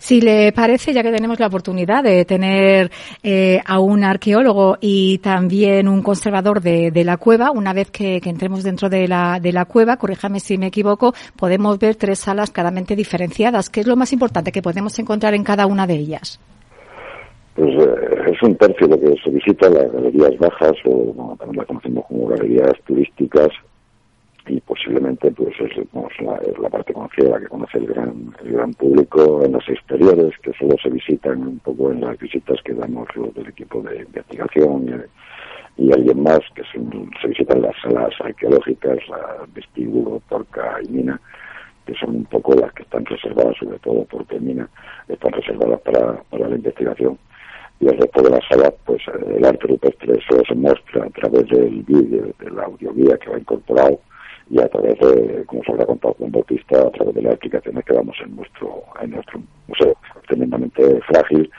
si 0.00 0.22
le 0.22 0.50
parece, 0.52 0.94
ya 0.94 1.02
que 1.02 1.12
tenemos 1.12 1.38
la 1.38 1.48
oportunidad 1.48 2.02
de 2.02 2.24
tener 2.24 2.90
eh, 3.22 3.60
a 3.66 3.80
un 3.80 4.02
arqueólogo 4.02 4.78
y 4.80 5.18
también 5.18 5.88
un 5.88 6.02
conservador 6.02 6.62
de, 6.62 6.90
de 6.90 7.04
la 7.04 7.18
cueva, 7.18 7.50
una 7.50 7.74
vez 7.74 7.90
que, 7.90 8.18
que, 8.18 8.30
entremos 8.30 8.62
dentro 8.62 8.88
de 8.88 9.06
la, 9.06 9.38
de 9.40 9.52
la 9.52 9.66
cueva, 9.66 9.98
corríjame 9.98 10.40
si 10.40 10.56
me 10.56 10.68
equivoco, 10.68 11.14
podemos 11.36 11.78
ver 11.78 11.96
tres 11.96 12.18
salas 12.18 12.50
claramente 12.50 12.96
diferenciadas. 12.96 13.68
¿Qué 13.68 13.80
es 13.80 13.86
lo 13.86 13.94
más 13.94 14.14
importante 14.14 14.52
que 14.52 14.62
podemos 14.62 14.98
encontrar 14.98 15.34
en 15.34 15.44
cada 15.44 15.66
una 15.66 15.86
de 15.86 15.96
ellas? 15.96 16.40
Pues 17.60 17.74
eh, 17.74 18.32
es 18.32 18.42
un 18.42 18.56
tercio 18.56 18.86
lo 18.86 18.98
que 18.98 19.14
se 19.22 19.30
visita, 19.30 19.68
las 19.68 19.92
galerías 19.92 20.38
bajas, 20.38 20.72
o 20.86 21.12
bueno, 21.12 21.36
también 21.38 21.58
las 21.58 21.66
conocemos 21.66 22.06
como 22.06 22.28
galerías 22.28 22.72
turísticas, 22.86 23.48
y 24.46 24.60
posiblemente 24.62 25.30
pues 25.32 25.54
es, 25.60 25.76
la, 26.58 26.70
parte 26.70 26.94
conocida 26.94 27.38
que 27.38 27.48
conoce 27.48 27.76
el 27.76 27.86
gran 27.86 28.34
el 28.42 28.52
gran 28.52 28.72
público 28.72 29.44
en 29.44 29.52
los 29.52 29.68
exteriores 29.68 30.32
que 30.38 30.52
solo 30.54 30.74
se 30.82 30.88
visitan 30.88 31.46
un 31.46 31.58
poco 31.58 31.92
en 31.92 32.00
las 32.00 32.18
visitas 32.18 32.58
que 32.64 32.72
damos 32.72 33.06
los 33.14 33.34
del 33.34 33.48
equipo 33.48 33.82
de 33.82 33.98
investigación 33.98 35.06
y, 35.76 35.92
alguien 35.92 36.22
más 36.22 36.40
que 36.54 36.62
se, 36.72 37.28
visitan 37.28 37.60
las 37.60 37.74
salas 37.82 38.14
arqueológicas 38.20 38.98
la 39.08 39.44
vestíbulo 39.54 40.22
Torca 40.30 40.78
y 40.82 40.88
Mina 40.88 41.20
que 41.86 41.94
son 41.94 42.16
un 42.16 42.24
poco 42.24 42.54
las 42.54 42.72
que 42.72 42.82
están 42.82 43.04
reservadas 43.04 43.56
sobre 43.58 43.78
todo 43.80 44.06
porque 44.10 44.40
Mina 44.40 44.68
están 45.06 45.32
reservadas 45.32 45.80
para, 45.82 46.22
para 46.30 46.48
la 46.48 46.56
investigación 46.56 47.18
y 47.80 47.88
el 47.88 47.96
resto 47.96 48.22
de 48.22 48.30
la 48.30 48.40
sala, 48.48 48.72
pues 48.84 49.02
el 49.36 49.44
arte 49.44 49.66
rupestre 49.66 50.18
eso 50.18 50.42
se 50.46 50.54
muestra 50.54 51.04
a 51.04 51.10
través 51.10 51.48
del 51.48 51.82
vídeo, 51.82 52.26
de 52.38 52.50
la 52.50 52.64
audioguía 52.64 53.16
que 53.16 53.30
va 53.30 53.38
incorporado 53.38 53.98
y 54.50 54.60
a 54.60 54.68
través 54.68 54.98
de, 54.98 55.44
como 55.46 55.62
se 55.64 55.72
habrá 55.72 55.86
contado 55.86 56.14
con 56.14 56.30
Bautista, 56.30 56.82
a 56.82 56.90
través 56.90 57.14
de 57.14 57.22
las 57.22 57.32
explicaciones 57.32 57.84
que 57.84 57.94
damos 57.94 58.16
en 58.22 58.36
nuestro, 58.36 58.82
en 59.00 59.10
nuestro 59.12 59.40
museo, 59.68 59.96
tremendamente 60.26 61.00
frágil, 61.02 61.50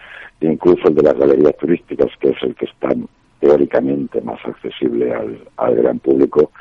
e 0.41 0.45
incluso 0.45 0.87
el 0.89 0.95
de 0.95 1.03
las 1.03 1.17
galerías 1.17 1.57
turísticas, 1.57 2.09
que 2.19 2.29
es 2.29 2.43
el 2.43 2.53
que 2.55 2.65
está 2.65 2.89
teóricamente 3.39 4.21
más 4.21 4.39
accesible 4.45 5.13
al, 5.13 5.39
al 5.57 5.75
gran 5.75 5.99
público, 5.99 6.51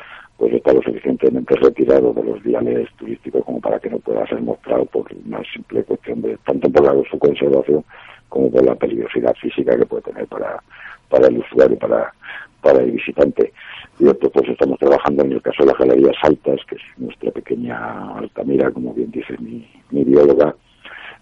pues 0.41 0.55
está 0.55 0.73
lo 0.73 0.81
suficientemente 0.81 1.55
retirado 1.55 2.15
de 2.15 2.25
los 2.25 2.43
diales 2.43 2.89
turísticos 2.97 3.45
como 3.45 3.61
para 3.61 3.79
que 3.79 3.91
no 3.91 3.99
pueda 3.99 4.27
ser 4.27 4.41
mostrado 4.41 4.87
por 4.87 5.07
una 5.27 5.43
simple 5.53 5.85
cuestión 5.85 6.23
de, 6.23 6.39
tanto 6.47 6.71
por 6.71 6.83
la, 6.83 7.11
su 7.11 7.19
conservación 7.19 7.85
como 8.31 8.51
por 8.51 8.65
la 8.65 8.75
peligrosidad 8.75 9.35
física 9.35 9.77
que 9.77 9.85
puede 9.85 10.01
tener 10.01 10.27
para, 10.29 10.63
para 11.11 11.27
el 11.27 11.41
usuario, 11.41 11.79
para, 11.79 12.15
para 12.63 12.83
el 12.83 12.93
visitante. 12.93 13.53
Y 13.99 14.07
otro, 14.07 14.31
pues 14.31 14.49
estamos 14.49 14.79
trabajando 14.79 15.25
en 15.25 15.33
el 15.33 15.43
caso 15.43 15.63
de 15.63 15.73
las 15.73 15.79
galerías 15.79 16.17
altas, 16.23 16.59
que 16.67 16.77
es 16.77 16.83
nuestra 16.97 17.31
pequeña 17.33 18.17
Altamira, 18.17 18.71
como 18.71 18.95
bien 18.95 19.11
dice 19.11 19.37
mi, 19.41 19.69
mi 19.91 20.05
bióloga. 20.05 20.57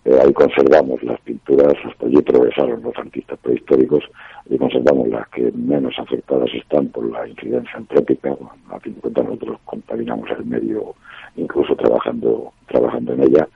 Eh, 0.05 0.19
ahí 0.23 0.33
conservamos 0.33 1.02
las 1.02 1.21
pinturas, 1.21 1.75
hasta 1.85 2.07
allí 2.07 2.23
progresaron 2.23 2.83
los 2.83 2.97
artistas 2.97 3.38
prehistóricos, 3.40 4.05
y 4.49 4.57
conservamos 4.57 5.09
las 5.09 5.28
que 5.28 5.50
menos 5.52 5.95
afectadas 5.99 6.49
están 6.55 6.88
por 6.88 7.11
la 7.11 7.28
incidencia 7.28 7.76
antrópica. 7.76 8.37
a 8.71 8.81
fin 8.81 8.95
de 8.95 9.00
cuentas 9.00 9.25
nosotros 9.25 9.59
contaminamos 9.64 10.31
el 10.31 10.45
medio, 10.47 10.95
incluso 11.37 11.75
trabajando, 11.76 12.52
trabajando 12.67 13.12
en 13.14 13.23
ella. 13.25 13.49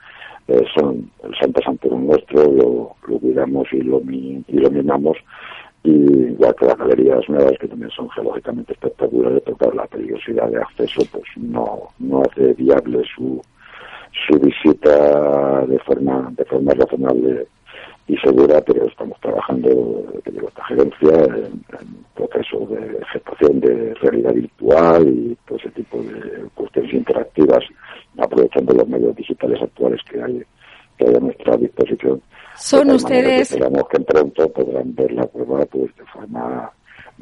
Eh, 0.49 0.64
son 0.75 1.11
el 1.22 1.34
Santa 1.37 1.62
Santero 1.62 1.96
nuestro, 1.99 2.50
lo, 2.50 2.96
cuidamos 3.18 3.68
y 3.72 3.80
lo, 3.82 4.00
y 4.00 4.44
y 5.84 5.90
igual 5.90 6.54
que 6.54 6.66
las 6.66 6.76
galerías 6.78 7.28
nuevas 7.28 7.58
que 7.58 7.66
también 7.66 7.90
son 7.90 8.08
geológicamente 8.11 8.72
espectaculares 8.72 9.42
pero 9.44 9.72
la 9.72 9.87
peligrosidad 9.87 10.49
de 10.49 10.58
acceso 10.58 11.02
pues 11.11 11.25
no 11.37 11.88
no 11.99 12.22
hace 12.22 12.52
viable 12.54 13.02
su 13.16 13.42
su 14.26 14.38
visita 14.38 15.64
de 15.66 15.78
forma 15.81 16.33
de 16.37 16.45
forma 16.45 16.73
razonable 16.75 17.47
y 18.07 18.16
segura 18.19 18.61
pero 18.61 18.87
estamos 18.87 19.19
trabajando 19.21 19.69
digo 20.26 20.49
esta 20.49 20.64
gerencia 20.64 21.25
en, 21.35 21.62
proceso 22.14 22.66
de 22.66 23.04
gestación 23.12 23.61
de 23.61 23.95
realidad 23.95 24.35
virtual 24.35 25.09
y 25.09 25.37
todo 25.47 25.59
ese 25.59 25.71
tipo 25.71 26.02
de 26.02 26.49
cuestiones 26.54 26.92
interactivas 26.92 27.64
aprovechando 28.19 28.75
los 28.75 28.88
medios 28.88 29.16
digitales 29.16 29.61
actuales 29.62 30.00
que 30.11 30.23
hay 30.23 30.42
que 30.99 31.09
hay 31.09 31.14
a 31.14 31.21
nuestra 31.21 31.57
disposición 31.57 32.21
son 32.57 32.90
ustedes. 32.90 33.50
Esperamos 33.52 33.88
que 33.88 34.00
pronto 34.00 34.52
podrán 34.52 34.95
ver 34.95 35.12
la 35.12 35.26
prueba 35.26 35.64
pues, 35.66 35.95
de 35.97 36.04
forma 36.04 36.71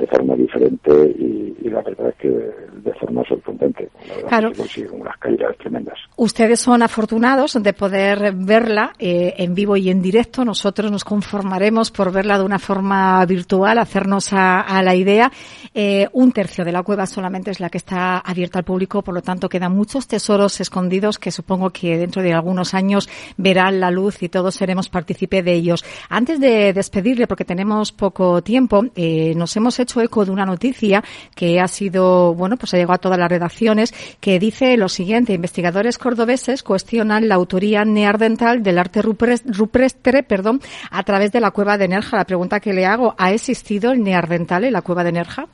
de 0.00 0.06
forma 0.06 0.34
diferente 0.34 0.90
y, 1.18 1.40
la 1.70 1.82
verdad 1.82 2.08
es 2.08 2.14
que 2.16 2.28
de 2.28 2.92
forma 2.98 3.22
sorprendente. 3.28 3.88
claro. 4.26 4.50
unas 4.92 5.16
caídas 5.18 5.56
tremendas. 5.58 5.96
Ustedes 6.16 6.58
son 6.58 6.82
afortunados 6.82 7.62
de 7.62 7.72
poder 7.72 8.32
verla 8.34 8.92
eh, 8.98 9.34
en 9.36 9.54
vivo 9.54 9.76
y 9.76 9.88
en 9.88 10.02
directo. 10.02 10.44
Nosotros 10.44 10.90
nos 10.90 11.04
conformaremos 11.04 11.92
por 11.92 12.12
verla 12.12 12.38
de 12.38 12.44
una 12.44 12.58
forma 12.58 13.24
virtual, 13.26 13.78
hacernos 13.78 14.32
a, 14.32 14.82
la 14.82 14.94
idea. 14.94 15.30
Eh, 15.74 16.08
un 16.12 16.32
tercio 16.32 16.64
de 16.64 16.72
la 16.72 16.82
cueva 16.82 17.06
solamente 17.06 17.50
es 17.50 17.60
la 17.60 17.68
que 17.68 17.78
está 17.78 18.18
abierta 18.18 18.58
al 18.58 18.64
público, 18.64 19.02
por 19.02 19.14
lo 19.14 19.22
tanto 19.22 19.48
quedan 19.48 19.72
muchos 19.72 20.08
tesoros 20.08 20.60
escondidos 20.60 21.18
que 21.18 21.30
supongo 21.30 21.70
que 21.70 21.98
dentro 21.98 22.22
de 22.22 22.32
algunos 22.32 22.74
años 22.74 23.08
verán 23.36 23.78
la 23.78 23.90
luz 23.90 24.22
y 24.22 24.28
todos 24.28 24.54
seremos 24.54 24.88
partícipe 24.88 25.42
de 25.42 25.52
ellos. 25.52 25.84
Antes 26.08 26.40
de 26.40 26.72
despedirle, 26.72 27.26
porque 27.26 27.44
tenemos 27.44 27.92
poco 27.92 28.42
tiempo, 28.42 28.84
eh, 28.94 29.34
nos 29.36 29.56
hemos 29.56 29.78
hecho 29.78 29.89
eco 29.98 30.24
de 30.24 30.30
una 30.30 30.44
noticia 30.44 31.02
que 31.34 31.58
ha 31.58 31.68
sido, 31.68 32.34
bueno, 32.34 32.56
pues 32.56 32.74
ha 32.74 32.76
llegado 32.76 32.94
a 32.94 32.98
todas 32.98 33.18
las 33.18 33.30
redacciones, 33.30 33.94
que 34.20 34.38
dice 34.38 34.76
lo 34.76 34.88
siguiente, 34.88 35.32
investigadores 35.32 35.96
cordobeses 35.96 36.62
cuestionan 36.62 37.28
la 37.28 37.36
autoría 37.36 37.84
neardental 37.84 38.62
del 38.62 38.78
arte 38.78 39.00
rupestre, 39.02 40.22
perdón, 40.22 40.60
a 40.90 41.02
través 41.02 41.32
de 41.32 41.40
la 41.40 41.50
cueva 41.50 41.78
de 41.78 41.88
Nerja. 41.88 42.18
La 42.18 42.24
pregunta 42.24 42.60
que 42.60 42.74
le 42.74 42.84
hago, 42.84 43.14
¿ha 43.16 43.32
existido 43.32 43.92
el 43.92 44.02
neardental 44.02 44.64
en 44.64 44.72
la 44.74 44.82
cueva 44.82 45.04
de 45.04 45.12
Nerja? 45.12 45.46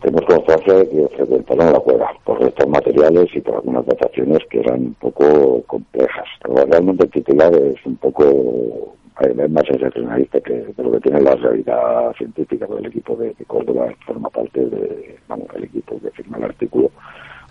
Tenemos 0.00 0.24
constancia 0.26 0.74
de 0.74 0.88
que 0.88 1.08
frecuentaron 1.16 1.72
la 1.72 1.80
cueva 1.80 2.12
por 2.24 2.40
restos 2.40 2.68
materiales 2.68 3.28
y 3.34 3.40
por 3.40 3.56
algunas 3.56 3.84
dataciones 3.84 4.38
que 4.48 4.60
eran 4.60 4.80
un 4.80 4.94
poco 4.94 5.62
complejas. 5.66 6.24
Realmente 6.44 7.04
el 7.04 7.10
titular 7.10 7.52
es 7.52 7.84
un 7.84 7.96
poco 7.96 8.94
es 9.20 9.50
más 9.50 9.64
sensacionalista 9.66 10.40
que 10.40 10.52
de 10.52 10.82
lo 10.82 10.92
que 10.92 11.00
tiene 11.00 11.20
la 11.20 11.34
realidad 11.34 12.12
científica 12.16 12.66
del 12.66 12.86
equipo 12.86 13.16
de, 13.16 13.34
Córdoba 13.46 13.92
forma 14.06 14.30
parte 14.30 14.64
de 14.64 15.16
vamos 15.26 15.48
el 15.54 15.64
equipo 15.64 16.00
que 16.00 16.10
firma 16.10 16.38
el 16.38 16.44
artículo 16.44 16.90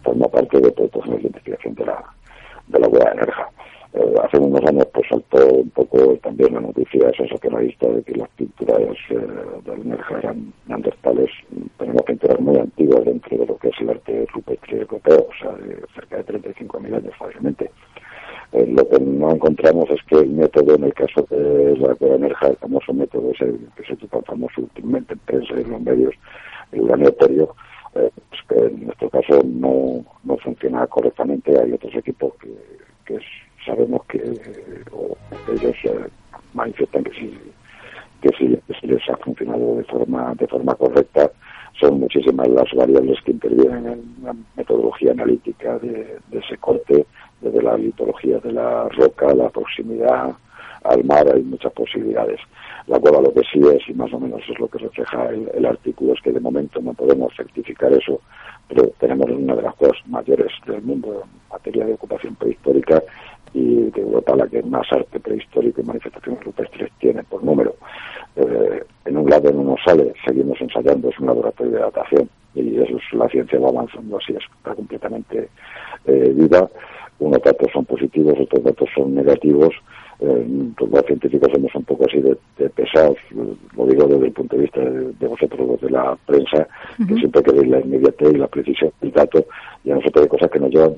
forma 0.04 0.28
parte 0.28 0.60
de 0.60 0.72
todos 0.72 1.08
los 1.08 1.22
de 1.22 1.28
investigación 1.28 1.76
de 1.76 1.86
la 1.86 2.04
de 2.68 2.80
la 2.80 2.88
huella 2.88 3.10
de 3.12 3.16
Nerja. 3.16 3.50
Eh, 3.94 4.16
hace 4.24 4.38
unos 4.38 4.62
años 4.66 4.86
pues 4.94 5.08
saltó 5.10 5.46
un 5.48 5.70
poco 5.72 6.18
también 6.22 6.54
la 6.54 6.62
noticia 6.62 7.12
sensacionalista 7.16 7.88
de 7.88 8.04
que 8.04 8.16
las 8.16 8.30
pinturas 8.30 8.80
eh, 9.10 9.18
de 9.64 9.78
Nerja 9.86 10.20
eran 10.20 10.54
neandertales 10.68 11.30
tenemos 11.78 12.04
pinturas 12.04 12.40
muy 12.40 12.58
antiguas 12.58 13.06
dentro 13.06 13.38
de 13.38 13.46
lo 13.46 13.58
que 13.58 13.70
es 13.70 13.76
el 13.82 13.90
arte 13.90 14.26
rupestre 14.34 14.82
europeo 14.82 15.28
o 15.30 15.34
sea 15.42 15.52
de 15.54 15.82
cerca 15.96 16.18
de 16.18 16.26
35.000 16.26 16.96
años 16.96 17.16
fácilmente 17.18 17.72
eh, 18.54 18.66
lo 18.68 18.88
que 18.88 19.00
no 19.00 19.32
encontramos 19.32 19.90
es 19.90 20.02
que 20.04 20.16
el 20.20 20.30
método, 20.30 20.76
en 20.76 20.86
el 20.86 20.94
caso 20.94 21.26
de 21.30 21.76
la 21.78 22.16
Energía, 22.16 22.50
el 22.50 22.58
famoso 22.58 22.94
método 22.94 23.32
ese 23.32 23.54
que 23.76 23.84
se 23.84 24.08
tan 24.08 24.24
famoso 24.24 24.62
últimamente 24.62 25.14
en 25.14 25.20
prensa 25.20 25.54
y 25.58 25.62
en 25.62 25.72
los 25.72 25.82
medios, 25.82 26.14
el 26.72 26.82
uranio 26.82 27.10
eh, 27.96 28.10
pues 28.30 28.42
que 28.48 28.66
en 28.66 28.86
nuestro 28.86 29.10
caso 29.10 29.42
no, 29.44 30.06
no 30.24 30.38
funciona 30.38 30.88
correctamente. 30.88 31.60
Hay 31.60 31.74
otros 31.74 31.94
equipos 31.96 32.34
que, 32.36 32.54
que 33.06 33.20
sabemos 33.66 34.06
que 34.06 34.18
ellos 34.18 35.76
eh, 35.84 36.08
manifiestan 36.54 37.04
que 37.04 37.12
sí, 37.12 37.38
que 38.22 38.30
sí, 38.38 38.60
les 38.84 39.10
ha 39.10 39.18
funcionado 39.18 39.76
de 39.78 39.84
forma, 39.86 40.34
de 40.36 40.48
forma 40.48 40.76
correcta 40.76 41.32
son 41.80 42.00
muchísimas 42.00 42.48
las 42.50 42.72
variables 42.74 43.20
que 43.24 43.32
intervienen 43.32 43.88
en 43.88 44.16
la 44.24 44.36
metodología 44.56 45.12
analítica 45.12 45.78
de, 45.80 46.18
de 46.30 46.40
ese 46.40 46.58
corte 46.58 47.06
desde 47.42 47.62
la 47.62 47.78
litología 47.78 48.40
de 48.40 48.52
la 48.52 48.90
roca, 48.90 49.34
la 49.34 49.50
proximidad 49.50 50.36
al 50.84 51.04
mar, 51.04 51.28
hay 51.34 51.44
muchas 51.44 51.72
posibilidades. 51.74 52.40
La 52.88 53.00
cueva 53.00 53.22
lo 53.22 53.34
que 53.34 53.42
sí 53.52 53.60
es, 53.60 53.88
y 53.90 53.94
más 53.94 54.12
o 54.14 54.20
menos 54.20 54.42
es 54.48 54.58
lo 54.60 54.68
que 54.68 54.80
refleja 54.80 55.30
el, 55.30 55.66
artículo, 55.66 56.14
es 56.14 56.22
que 56.22 56.32
de 56.32 56.40
momento 56.40 56.80
no 56.82 56.94
podemos 56.94 57.36
certificar 57.36 57.92
eso, 57.92 58.22
pero 58.68 58.88
tenemos 59.00 59.30
una 59.30 59.56
de 59.56 59.62
las 59.64 59.76
cosas 59.76 59.98
mayores 60.08 60.52
del 60.66 60.82
mundo 60.82 61.24
en 61.24 61.30
materia 61.52 61.86
de 61.86 61.94
ocupación 61.94 62.36
prehistórica 62.36 63.04
y 63.54 63.90
de 63.92 64.02
Europa 64.02 64.36
la 64.36 64.48
que 64.48 64.62
más 64.64 64.86
arte 64.92 65.20
prehistórico 65.20 65.82
y 65.82 65.86
manifestaciones 65.86 66.44
rupestres 66.44 66.92
tiene 67.00 67.24
por 67.24 67.44
número. 67.44 67.76
Eh, 68.36 68.84
en 69.06 69.18
un 69.18 69.30
lado 69.30 69.52
no 69.52 69.64
nos 69.64 69.84
sale, 69.84 70.14
seguimos 70.26 70.60
ensayando, 70.62 71.10
es 71.10 71.20
un 71.20 71.28
laboratorio 71.28 71.74
de 71.74 71.80
datación 71.80 72.30
y 72.54 72.78
eso 72.80 72.98
es, 72.98 73.14
la 73.14 73.28
ciencia 73.30 73.60
va 73.60 73.70
avanzando 73.70 74.18
así, 74.18 74.34
está 74.34 74.76
completamente 74.76 75.50
eh, 76.06 76.34
viva 76.36 76.70
unos 77.20 77.42
datos 77.42 77.72
son 77.74 77.86
positivos, 77.86 78.36
otros 78.40 78.64
datos 78.64 78.90
son 78.96 79.16
negativos. 79.16 79.74
Eh, 80.20 80.48
los 80.80 81.06
científicos 81.06 81.52
somos 81.54 81.76
un 81.76 81.84
poco 81.84 82.06
así 82.06 82.20
de, 82.20 82.36
pesados, 82.70 83.18
lo 83.32 83.86
digo 83.86 84.08
desde 84.08 84.26
el 84.26 84.32
punto 84.32 84.56
de 84.56 84.64
vista 84.64 84.82
de, 84.82 85.28
vosotros, 85.28 85.68
los 85.68 85.82
de 85.82 85.92
la 85.92 86.18
prensa, 86.26 86.68
que 87.08 87.16
siempre 87.16 87.44
queréis 87.44 87.68
la 87.68 87.80
inmediatez 87.82 88.34
y 88.34 88.38
la 88.38 88.48
precisión 88.48 88.92
del 89.02 89.12
dato, 89.12 89.46
y 89.84 89.92
a 89.92 89.96
nosotros 89.96 90.24
hay 90.24 90.30
cosas 90.30 90.50
que 90.50 90.60
nos 90.60 90.72
llevan 90.72 90.96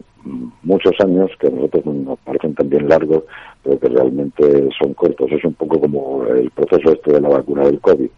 muchos 0.64 0.94
años, 1.00 1.32
que 1.38 1.48
a 1.48 1.50
nosotros 1.50 1.86
nos 1.86 2.18
parecen 2.20 2.56
también 2.56 2.88
largos, 2.88 3.24
pero 3.64 3.78
que 3.80 3.90
realmente 3.90 4.70
son 4.80 4.94
cortos. 4.94 5.32
Es 5.32 5.44
un 5.44 5.54
poco 5.54 5.82
como 5.82 6.26
el 6.26 6.50
proceso 6.52 6.94
este 6.94 7.14
de 7.14 7.22
la 7.22 7.30
vacuna 7.30 7.66
del 7.66 7.80
COVID 7.82 8.10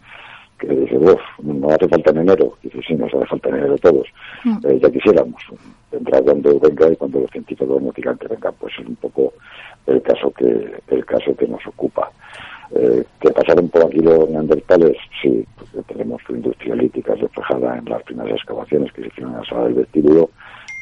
que 0.67 0.76
dice, 0.76 0.97
uff, 0.97 1.21
no 1.43 1.69
hace 1.69 1.88
falta 1.88 2.12
en 2.12 2.17
enero. 2.19 2.54
Dice, 2.62 2.80
sí, 2.88 2.93
nos 2.95 3.13
hace 3.13 3.26
falta 3.26 3.50
en 3.50 3.56
enero 3.56 3.78
todos. 3.78 4.08
Eh, 4.63 4.80
ya 4.82 4.89
quisiéramos 4.89 5.41
vendrá 5.91 6.21
cuando 6.21 6.60
venga 6.60 6.91
y 6.91 6.95
cuando 6.95 7.19
los 7.19 7.32
científicos 7.32 7.82
nos 7.82 7.93
digan 7.93 8.17
que 8.17 8.28
vengan, 8.28 8.54
pues 8.60 8.74
es 8.80 8.88
un 8.88 8.95
poco 8.95 9.34
el 9.88 10.02
caso 10.02 10.32
que 10.32 10.82
el 10.88 11.06
caso 11.06 11.36
que 11.36 11.47
nos 11.47 11.65
ocupa. 11.67 12.10
Eh, 12.74 13.04
¿Que 13.19 13.32
pasaron 13.32 13.67
por 13.67 13.86
aquí 13.86 14.00
los 14.00 14.30
neandertales? 14.30 14.95
Sí, 15.21 15.45
porque 15.58 15.93
tenemos 15.93 16.21
su 16.26 16.36
industria 16.36 16.76
lítica 16.76 17.15
reflejada 17.15 17.78
en 17.78 17.86
las 17.86 18.02
primeras 18.04 18.34
excavaciones 18.34 18.91
que 18.93 19.02
se 19.02 19.08
hicieron 19.08 19.34
en 19.34 19.39
la 19.39 19.45
sala 19.45 19.63
del 19.65 19.74
vestíbulo, 19.74 20.30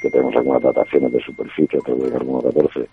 que 0.01 0.11
tenemos 0.11 0.35
algunas 0.35 0.61
dataciones 0.61 1.11
de 1.11 1.21
superficie, 1.21 1.79
creo 1.83 1.97
que 1.97 2.11
carbono 2.11 2.41
14, 2.41 2.87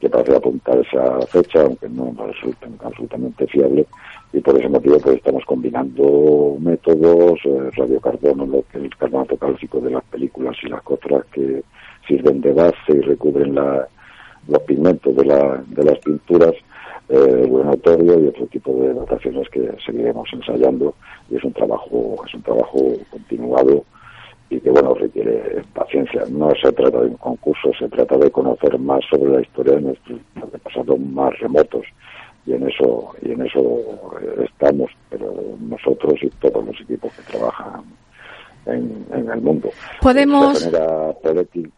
que 0.00 0.10
parece 0.10 0.36
apuntar 0.36 0.78
esa 0.78 1.20
fecha, 1.26 1.62
aunque 1.62 1.88
no 1.88 2.14
resulten 2.26 2.76
absolutamente 2.82 3.46
fiable, 3.46 3.86
y 4.32 4.40
por 4.40 4.58
ese 4.58 4.68
motivo 4.68 4.98
pues 4.98 5.16
estamos 5.16 5.44
combinando 5.44 6.56
métodos, 6.60 7.38
eh, 7.44 7.70
radiocarbono, 7.76 8.46
lo 8.46 8.64
que 8.70 8.78
el 8.78 8.94
carbonato 8.96 9.36
cálcico 9.36 9.80
de 9.80 9.90
las 9.92 10.04
películas 10.04 10.56
y 10.62 10.68
las 10.68 10.82
costras 10.82 11.24
que 11.32 11.62
sirven 12.06 12.40
de 12.40 12.52
base 12.52 12.92
y 12.92 13.00
recubren 13.00 13.54
la, 13.54 13.88
los 14.48 14.62
pigmentos 14.62 15.14
de, 15.16 15.24
la, 15.24 15.62
de 15.66 15.84
las 15.84 15.98
pinturas, 15.98 16.52
eh, 17.08 17.46
buen 17.48 17.66
notorio 17.66 18.20
y 18.20 18.26
otro 18.28 18.46
tipo 18.46 18.72
de 18.74 18.94
dataciones 18.94 19.48
que 19.48 19.70
seguiremos 19.84 20.28
ensayando. 20.32 20.94
Y 21.30 21.36
es 21.36 21.44
un 21.44 21.52
trabajo, 21.52 22.16
es 22.26 22.34
un 22.34 22.42
trabajo 22.42 22.92
continuado 23.10 23.84
y 24.50 24.60
que 24.60 24.70
bueno 24.70 24.94
requiere 24.94 25.62
paciencia. 25.74 26.22
No 26.30 26.50
se 26.60 26.72
trata 26.72 27.00
de 27.00 27.08
un 27.08 27.16
concurso, 27.16 27.70
se 27.78 27.88
trata 27.88 28.16
de 28.16 28.30
conocer 28.30 28.78
más 28.78 29.04
sobre 29.10 29.32
la 29.32 29.40
historia 29.40 29.74
de 29.74 29.82
nuestros 29.82 30.20
pasados 30.62 30.98
más 31.00 31.38
remotos 31.38 31.84
y 32.46 32.52
en 32.52 32.68
eso 32.68 33.14
y 33.22 33.32
en 33.32 33.44
eso 33.44 33.80
estamos, 34.44 34.90
pero 35.10 35.34
nosotros 35.60 36.14
y 36.22 36.28
todos 36.28 36.64
los 36.64 36.80
equipos 36.80 37.12
que 37.14 37.22
trabajan 37.32 37.82
en, 38.66 39.28
el 39.30 39.40
mundo. 39.40 39.70
Podemos. 40.00 40.64
genera 40.64 41.12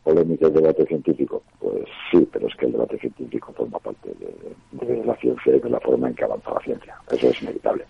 polémica 0.03 0.47
el 0.47 0.55
debate 0.55 0.87
científico? 0.87 1.43
Pues 1.59 1.85
sí, 2.11 2.27
pero 2.33 2.49
es 2.49 2.55
que 2.57 2.67
el 2.67 2.73
debate 2.73 2.99
científico 2.99 3.53
forma 3.53 3.79
parte 3.79 4.11
de, 4.19 4.87
de 4.87 5.05
la 5.05 5.15
ciencia 5.17 5.55
y 5.55 5.61
de 5.61 5.71
la 5.71 5.81
forma 5.81 6.09
en 6.09 6.15
que 6.15 6.25
avanza 6.25 6.53
la 6.53 6.61
ciencia. 6.61 6.95
Eso 7.11 7.29
es 7.29 7.43
inevitable. 7.43 7.85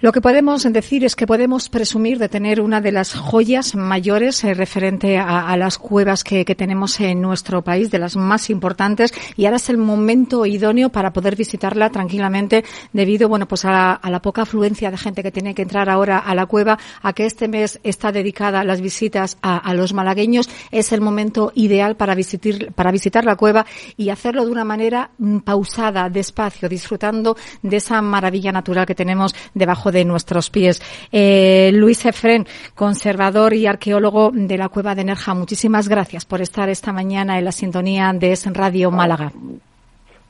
Lo 0.00 0.12
que 0.12 0.20
podemos 0.20 0.62
decir 0.70 1.04
es 1.06 1.16
que 1.16 1.26
podemos 1.26 1.70
presumir 1.70 2.18
de 2.18 2.28
tener 2.28 2.60
una 2.60 2.82
de 2.82 2.92
las 2.92 3.14
joyas 3.14 3.74
mayores 3.74 4.44
eh, 4.44 4.52
referente 4.52 5.16
a, 5.16 5.56
las 5.56 5.78
cuevas 5.78 6.22
que, 6.22 6.44
tenemos 6.44 7.00
en 7.00 7.22
nuestro 7.22 7.62
país, 7.62 7.90
de 7.90 7.98
las 7.98 8.14
más 8.14 8.50
importantes, 8.50 9.14
y 9.36 9.46
ahora 9.46 9.56
es 9.56 9.70
el 9.70 9.78
momento 9.78 10.44
idóneo 10.44 10.90
para 10.90 11.14
poder 11.14 11.34
visitarla 11.34 11.88
tranquilamente 11.90 12.62
debido, 12.92 13.28
bueno, 13.30 13.48
pues 13.48 13.64
a, 13.64 13.98
la 14.04 14.20
poca 14.20 14.42
afluencia 14.42 14.90
de 14.90 14.98
gente 14.98 15.22
que 15.22 15.32
tiene 15.32 15.54
que 15.54 15.62
entrar 15.62 15.88
ahora 15.88 16.18
a 16.18 16.34
la 16.34 16.44
cueva, 16.44 16.78
a 17.02 17.14
que 17.14 17.24
este 17.24 17.48
mes 17.48 17.80
está 17.82 18.12
dedicada 18.12 18.60
a 18.60 18.64
las 18.64 18.82
visitas 18.82 19.38
a, 19.40 19.72
los 19.72 19.94
malagueños, 19.94 20.50
es 20.70 20.92
el 20.92 21.00
momento 21.00 21.52
ideal 21.54 21.96
para 21.96 22.14
visitar, 22.14 22.72
para 22.74 22.92
visitar 22.92 23.24
la 23.24 23.36
cueva 23.36 23.64
y 23.96 24.10
hacerlo 24.10 24.44
de 24.44 24.52
una 24.52 24.64
manera 24.64 25.10
mm, 25.16 25.38
pausada, 25.38 26.10
despacio, 26.10 26.68
disfrutando 26.68 27.36
de 27.62 27.78
esa 27.78 28.02
maravilla 28.02 28.52
natural 28.52 28.84
que 28.84 28.94
tenemos 28.94 29.34
debajo 29.54 29.85
de 29.92 30.04
nuestros 30.04 30.50
pies. 30.50 30.82
Eh, 31.12 31.70
Luis 31.72 32.04
Efren, 32.06 32.46
conservador 32.74 33.54
y 33.54 33.66
arqueólogo 33.66 34.30
de 34.32 34.58
la 34.58 34.68
Cueva 34.68 34.94
de 34.94 35.04
Nerja, 35.04 35.34
muchísimas 35.34 35.88
gracias 35.88 36.24
por 36.24 36.40
estar 36.40 36.68
esta 36.68 36.92
mañana 36.92 37.38
en 37.38 37.44
la 37.44 37.52
sintonía 37.52 38.12
de 38.12 38.32
Es 38.32 38.46
Radio 38.52 38.90
Málaga. 38.90 39.32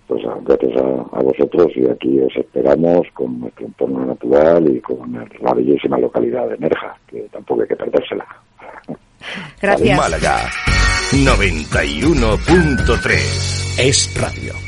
Pues 0.07 0.23
ah, 0.27 0.39
gracias 0.43 0.77
a, 0.77 1.21
vosotros 1.21 1.73
y 1.75 1.89
aquí 1.89 2.21
os 2.21 2.37
esperamos 2.37 3.09
con 3.13 3.41
nuestro 3.41 3.67
entorno 3.67 4.07
natural 4.07 4.71
y 4.71 4.81
con 4.81 5.13
la 5.41 5.55
bellísima 5.55 5.99
localidad 5.99 6.49
de 6.49 6.59
Nerja, 6.59 6.97
que 7.09 7.23
tampoco 7.33 7.63
hay 7.63 7.69
que 7.69 7.77
perdérsela. 7.77 8.25
Gracias. 9.61 9.99
Málaga 9.99 10.37
91.3 11.13 13.79
es 13.79 14.21
radio. 14.21 14.66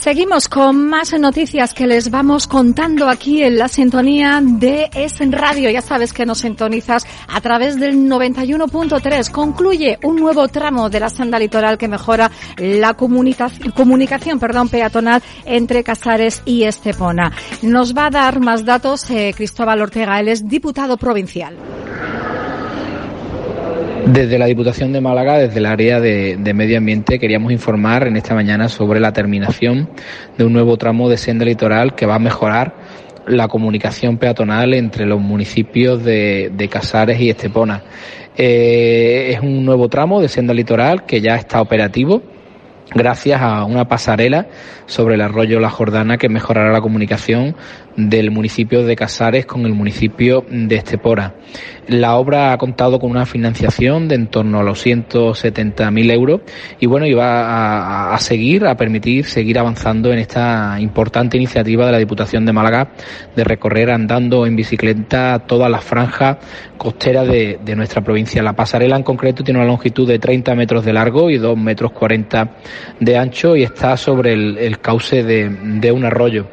Seguimos 0.00 0.48
con 0.48 0.88
más 0.88 1.12
noticias 1.12 1.74
que 1.74 1.86
les 1.86 2.10
vamos 2.10 2.46
contando 2.46 3.06
aquí 3.06 3.42
en 3.42 3.58
la 3.58 3.68
sintonía 3.68 4.40
de 4.42 4.88
Es 4.94 5.18
Radio. 5.30 5.68
Ya 5.68 5.82
sabes 5.82 6.14
que 6.14 6.24
nos 6.24 6.38
sintonizas 6.38 7.06
a 7.28 7.38
través 7.42 7.78
del 7.78 8.08
91.3. 8.08 9.30
Concluye 9.30 9.98
un 10.02 10.16
nuevo 10.16 10.48
tramo 10.48 10.88
de 10.88 11.00
la 11.00 11.10
senda 11.10 11.38
litoral 11.38 11.76
que 11.76 11.86
mejora 11.86 12.30
la 12.56 12.94
comunicación 12.94 14.38
perdón, 14.40 14.70
peatonal 14.70 15.22
entre 15.44 15.84
Casares 15.84 16.40
y 16.46 16.62
Estepona. 16.62 17.30
Nos 17.60 17.94
va 17.94 18.06
a 18.06 18.10
dar 18.10 18.40
más 18.40 18.64
datos 18.64 19.10
eh, 19.10 19.34
Cristóbal 19.36 19.82
Ortega. 19.82 20.18
Él 20.18 20.28
es 20.28 20.48
diputado 20.48 20.96
provincial. 20.96 21.58
Desde 24.12 24.38
la 24.38 24.46
Diputación 24.46 24.92
de 24.92 25.00
Málaga, 25.00 25.38
desde 25.38 25.60
el 25.60 25.66
área 25.66 26.00
de, 26.00 26.36
medio 26.52 26.78
ambiente, 26.78 27.20
queríamos 27.20 27.52
informar 27.52 28.08
en 28.08 28.16
esta 28.16 28.34
mañana 28.34 28.68
sobre 28.68 28.98
la 28.98 29.12
terminación 29.12 29.88
de 30.36 30.44
un 30.44 30.52
nuevo 30.52 30.76
tramo 30.76 31.08
de 31.08 31.16
senda 31.16 31.44
litoral 31.44 31.94
que 31.94 32.06
va 32.06 32.16
a 32.16 32.18
mejorar 32.18 32.74
la 33.28 33.46
comunicación 33.46 34.18
peatonal 34.18 34.74
entre 34.74 35.06
los 35.06 35.20
municipios 35.20 36.02
de, 36.02 36.68
Casares 36.68 37.20
y 37.20 37.30
Estepona. 37.30 37.84
Eh, 38.36 39.30
es 39.32 39.40
un 39.42 39.64
nuevo 39.64 39.88
tramo 39.88 40.20
de 40.20 40.26
senda 40.26 40.54
litoral 40.54 41.06
que 41.06 41.20
ya 41.20 41.36
está 41.36 41.62
operativo 41.62 42.20
gracias 42.92 43.40
a 43.40 43.64
una 43.64 43.86
pasarela 43.86 44.48
sobre 44.86 45.14
el 45.14 45.20
arroyo 45.20 45.60
La 45.60 45.70
Jordana 45.70 46.18
que 46.18 46.28
mejorará 46.28 46.72
la 46.72 46.80
comunicación 46.80 47.54
del 47.96 48.30
municipio 48.30 48.84
de 48.84 48.96
Casares 48.96 49.46
con 49.46 49.66
el 49.66 49.74
municipio 49.74 50.44
de 50.48 50.76
Estepora. 50.76 51.34
La 51.88 52.16
obra 52.16 52.52
ha 52.52 52.58
contado 52.58 53.00
con 53.00 53.10
una 53.10 53.26
financiación 53.26 54.06
de 54.06 54.14
en 54.14 54.26
torno 54.28 54.60
a 54.60 54.62
los 54.62 54.84
170.000 54.86 56.12
euros 56.12 56.42
y 56.78 56.86
bueno, 56.86 57.06
iba 57.06 58.14
a, 58.14 58.18
seguir, 58.18 58.66
a 58.66 58.76
permitir 58.76 59.24
seguir 59.24 59.58
avanzando 59.58 60.12
en 60.12 60.18
esta 60.18 60.76
importante 60.78 61.36
iniciativa 61.36 61.86
de 61.86 61.92
la 61.92 61.98
Diputación 61.98 62.44
de 62.44 62.52
Málaga 62.52 62.92
de 63.34 63.42
recorrer 63.44 63.90
andando 63.90 64.46
en 64.46 64.56
bicicleta 64.56 65.40
toda 65.46 65.68
la 65.68 65.80
franja 65.80 66.38
costera 66.76 67.24
de, 67.24 67.58
nuestra 67.74 68.02
provincia. 68.02 68.42
La 68.42 68.52
pasarela 68.52 68.96
en 68.96 69.02
concreto 69.02 69.42
tiene 69.42 69.58
una 69.58 69.66
longitud 69.66 70.06
de 70.06 70.18
30 70.18 70.54
metros 70.54 70.84
de 70.84 70.92
largo 70.92 71.30
y 71.30 71.38
2 71.38 71.56
metros 71.56 71.92
40 71.92 72.56
de 73.00 73.16
ancho 73.16 73.56
y 73.56 73.62
está 73.62 73.96
sobre 73.96 74.32
el, 74.32 74.78
cauce 74.80 75.22
de 75.24 75.92
un 75.92 76.04
arroyo. 76.04 76.46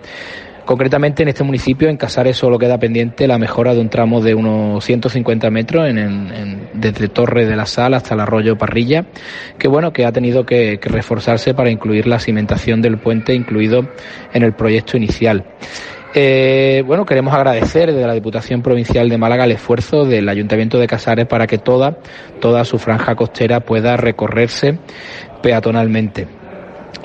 Concretamente 0.68 1.24
en 1.24 1.30
este 1.30 1.46
municipio, 1.46 1.88
en 1.88 1.96
Casares, 1.96 2.36
solo 2.36 2.60
queda 2.60 2.78
pendiente 2.78 3.26
la 3.26 3.38
mejora 3.38 3.74
de 3.74 3.80
un 3.80 3.88
tramo 3.88 4.20
de 4.20 4.36
unos 4.36 4.84
150 4.84 5.50
metros 5.50 5.88
en, 5.88 6.68
desde 6.74 7.08
Torre 7.08 7.46
de 7.46 7.56
la 7.56 7.66
Sal 7.66 7.94
hasta 7.94 8.16
el 8.16 8.20
arroyo 8.20 8.58
Parrilla, 8.58 9.06
que 9.58 9.70
bueno, 9.70 9.94
que 9.94 10.06
ha 10.06 10.12
tenido 10.12 10.46
que, 10.46 10.78
reforzarse 10.84 11.54
para 11.54 11.72
incluir 11.72 12.06
la 12.06 12.20
cimentación 12.20 12.82
del 12.82 12.98
puente 12.98 13.34
incluido 13.34 13.88
en 14.34 14.44
el 14.44 14.56
proyecto 14.56 14.98
inicial. 14.98 15.46
Eh, 16.14 16.84
bueno, 16.86 17.06
queremos 17.06 17.34
agradecer 17.34 17.94
desde 17.94 18.06
la 18.06 18.14
Diputación 18.14 18.62
Provincial 18.62 19.08
de 19.08 19.18
Málaga 19.18 19.46
el 19.46 19.54
esfuerzo 19.54 20.04
del 20.04 20.28
Ayuntamiento 20.28 20.80
de 20.80 20.88
Casares 20.88 21.28
para 21.28 21.48
que 21.48 21.60
toda, 21.60 22.00
toda 22.42 22.66
su 22.66 22.78
franja 22.78 23.16
costera 23.16 23.62
pueda 23.62 23.96
recorrerse 23.96 24.80
peatonalmente. 25.42 26.37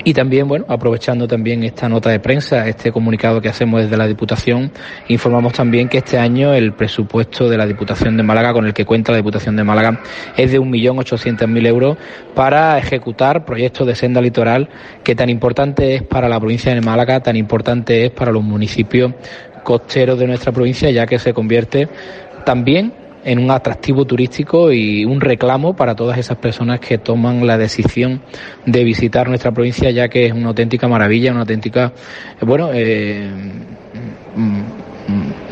Y 0.05 0.13
también, 0.13 0.49
bueno, 0.49 0.65
aprovechando 0.67 1.27
también 1.27 1.63
esta 1.63 1.87
nota 1.87 2.09
de 2.09 2.19
prensa, 2.19 2.67
este 2.67 2.91
comunicado 2.91 3.39
que 3.39 3.47
hacemos 3.47 3.81
desde 3.81 3.95
la 3.95 4.05
Diputación, 4.05 4.69
informamos 5.07 5.53
también 5.53 5.87
que 5.87 5.99
este 5.99 6.17
año 6.17 6.53
el 6.53 6.73
presupuesto 6.73 7.49
de 7.49 7.57
la 7.57 7.65
Diputación 7.65 8.17
de 8.17 8.23
Málaga, 8.23 8.51
con 8.51 8.65
el 8.65 8.73
que 8.73 8.83
cuenta 8.83 9.13
la 9.13 9.19
Diputación 9.19 9.55
de 9.55 9.63
Málaga, 9.63 10.01
es 10.35 10.51
de 10.51 10.59
1.800.000 10.59 11.67
euros 11.67 11.97
para 12.35 12.77
ejecutar 12.77 13.45
proyectos 13.45 13.87
de 13.87 13.95
senda 13.95 14.19
litoral 14.19 14.67
que 15.05 15.15
tan 15.15 15.29
importante 15.29 15.95
es 15.95 16.03
para 16.03 16.27
la 16.27 16.37
provincia 16.37 16.73
de 16.75 16.81
Málaga, 16.81 17.21
tan 17.21 17.37
importante 17.37 18.05
es 18.05 18.11
para 18.11 18.33
los 18.33 18.43
municipios 18.43 19.13
costeros 19.63 20.19
de 20.19 20.27
nuestra 20.27 20.51
provincia, 20.51 20.91
ya 20.91 21.05
que 21.05 21.17
se 21.17 21.33
convierte 21.33 21.87
también 22.45 23.02
en 23.23 23.39
un 23.39 23.51
atractivo 23.51 24.05
turístico 24.05 24.71
y 24.71 25.05
un 25.05 25.21
reclamo 25.21 25.75
para 25.75 25.95
todas 25.95 26.17
esas 26.17 26.37
personas 26.37 26.79
que 26.79 26.97
toman 26.97 27.45
la 27.45 27.57
decisión 27.57 28.21
de 28.65 28.83
visitar 28.83 29.29
nuestra 29.29 29.51
provincia, 29.51 29.89
ya 29.91 30.09
que 30.09 30.27
es 30.27 30.33
una 30.33 30.49
auténtica 30.49 30.87
maravilla, 30.87 31.31
una 31.31 31.41
auténtica, 31.41 31.93
bueno, 32.41 32.69
eh, 32.73 33.29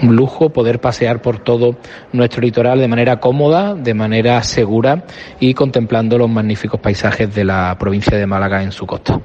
un 0.02 0.16
lujo 0.16 0.50
poder 0.50 0.80
pasear 0.80 1.22
por 1.22 1.40
todo 1.40 1.78
nuestro 2.14 2.42
litoral 2.42 2.80
de 2.80 2.88
manera 2.88 3.20
cómoda, 3.20 3.76
de 3.76 3.94
manera 3.94 4.42
segura 4.44 5.06
y 5.40 5.54
contemplando 5.54 6.18
los 6.18 6.30
magníficos 6.30 6.80
paisajes 6.80 7.34
de 7.34 7.44
la 7.44 7.76
provincia 7.80 8.18
de 8.18 8.26
Málaga 8.26 8.64
en 8.64 8.72
su 8.72 8.86
costa. 8.86 9.20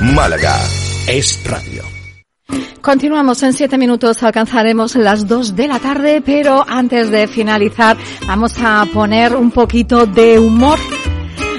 Málaga 0.00 0.56
es 1.08 1.42
radio. 1.48 1.93
Continuamos 2.84 3.42
en 3.42 3.54
siete 3.54 3.78
minutos, 3.78 4.22
alcanzaremos 4.22 4.94
las 4.96 5.26
dos 5.26 5.56
de 5.56 5.68
la 5.68 5.78
tarde, 5.78 6.20
pero 6.20 6.64
antes 6.68 7.10
de 7.10 7.26
finalizar 7.26 7.96
vamos 8.26 8.56
a 8.58 8.84
poner 8.92 9.34
un 9.34 9.50
poquito 9.50 10.04
de 10.04 10.38
humor 10.38 10.78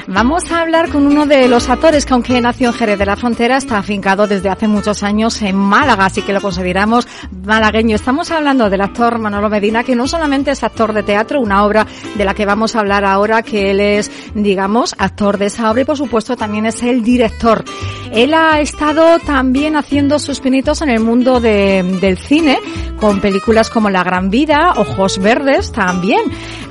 Vamos 0.08 0.52
a 0.52 0.62
hablar 0.62 0.90
con 0.90 1.08
uno 1.08 1.26
de 1.26 1.48
los 1.48 1.68
actores 1.68 2.06
que 2.06 2.14
aunque 2.14 2.40
nació 2.40 2.68
en 2.68 2.74
Jerez 2.76 3.00
de 3.00 3.08
la 3.08 3.16
Frontera, 3.16 3.58
está 3.58 3.80
afincado 3.80 4.28
desde 4.28 4.50
hace 4.50 4.68
muchos 4.68 5.02
años 5.02 5.42
en 5.42 5.56
Málaga, 5.56 6.06
así 6.06 6.22
que 6.22 6.32
lo 6.32 6.42
consideramos 6.42 7.08
malagueño. 7.44 7.96
Estamos 7.96 8.30
hablando 8.30 8.70
del 8.70 8.82
actor 8.82 9.18
Manolo 9.18 9.50
Medina, 9.50 9.84
que 9.84 9.96
no 9.96 10.08
solamente 10.08 10.52
es 10.52 10.64
actor 10.64 10.94
de 10.94 11.02
teatro, 11.02 11.42
una 11.42 11.66
obra 11.66 11.88
de 12.16 12.24
la 12.24 12.36
que 12.36 12.46
vamos 12.46 12.76
a 12.76 12.82
hablar 12.82 13.04
ahora, 13.04 13.42
que 13.42 13.72
él 13.72 13.80
es, 13.80 14.12
digamos, 14.36 14.94
actor 15.00 15.40
de 15.40 15.48
esa 15.48 15.72
obra 15.72 15.82
y 15.82 15.86
por 15.86 15.98
supuesto 15.98 16.38
también 16.38 16.68
es 16.68 16.84
el 16.84 17.04
director. 17.04 17.66
Él 18.12 18.34
ha 18.34 18.60
estado 18.62 19.20
también 19.20 19.76
haciendo 19.76 20.20
sus 20.20 20.40
pinitos 20.40 20.82
en 20.82 20.90
el 20.90 21.00
mundo 21.00 21.40
del 21.40 22.18
cine, 22.18 22.60
con 23.00 23.20
películas 23.22 23.70
como 23.70 23.90
La 23.90 24.04
Gran 24.04 24.30
Vida, 24.30 24.74
Ojos 24.78 25.20
Verdes 25.20 25.72
también. 25.72 26.22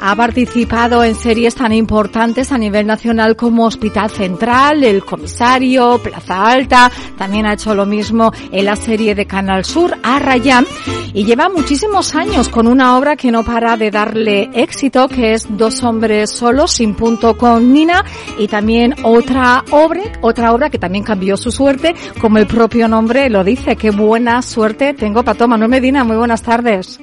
Ha 0.01 0.17
participado 0.17 1.05
en 1.05 1.15
series 1.15 1.55
tan 1.55 1.73
importantes 1.73 2.53
a 2.53 2.59
nivel 2.59 2.87
nacional 2.87 3.37
como 3.37 3.67
Hospital 3.67 4.11
Central, 4.11 4.85
El 4.85 5.05
Comisario, 5.05 5.99
Plaza 6.03 6.47
Alta, 6.47 6.91
también 7.17 7.47
ha 7.47 7.55
hecho 7.55 7.75
lo 7.75 7.87
mismo 7.87 8.33
en 8.51 8.65
la 8.65 8.77
serie 8.77 9.15
de 9.15 9.27
Canal 9.27 9.65
Sur, 9.65 9.97
Arrayán, 10.03 10.67
y 11.13 11.25
lleva 11.25 11.49
muchísimos 11.49 12.15
años 12.15 12.49
con 12.49 12.67
una 12.67 12.99
obra 12.99 13.17
que 13.17 13.31
no 13.31 13.45
para 13.45 13.77
de 13.77 13.91
darle 13.91 14.51
éxito, 14.55 15.09
que 15.09 15.33
es 15.33 15.45
Dos 15.57 15.85
hombres 15.85 16.31
solos, 16.31 16.73
sin 16.73 16.95
punto 16.95 17.37
con 17.37 17.73
Nina, 17.73 18.05
y 18.39 18.49
también 18.49 18.95
otra 19.05 19.65
obra, 19.71 20.03
otra 20.21 20.53
obra 20.53 20.71
que 20.71 20.79
también 20.79 21.05
cambió 21.05 21.37
su 21.37 21.53
suerte, 21.53 21.95
como 22.21 22.39
el 22.39 22.47
propio 22.47 22.89
nombre 22.89 23.31
lo 23.31 23.45
dice, 23.45 23.77
qué 23.77 23.91
buena 23.91 24.43
suerte 24.43 24.95
tengo 24.95 25.23
para 25.23 25.47
Manuel 25.47 25.71
Medina, 25.71 26.05
muy 26.05 26.14
buenas 26.17 26.43
tardes. 26.43 27.01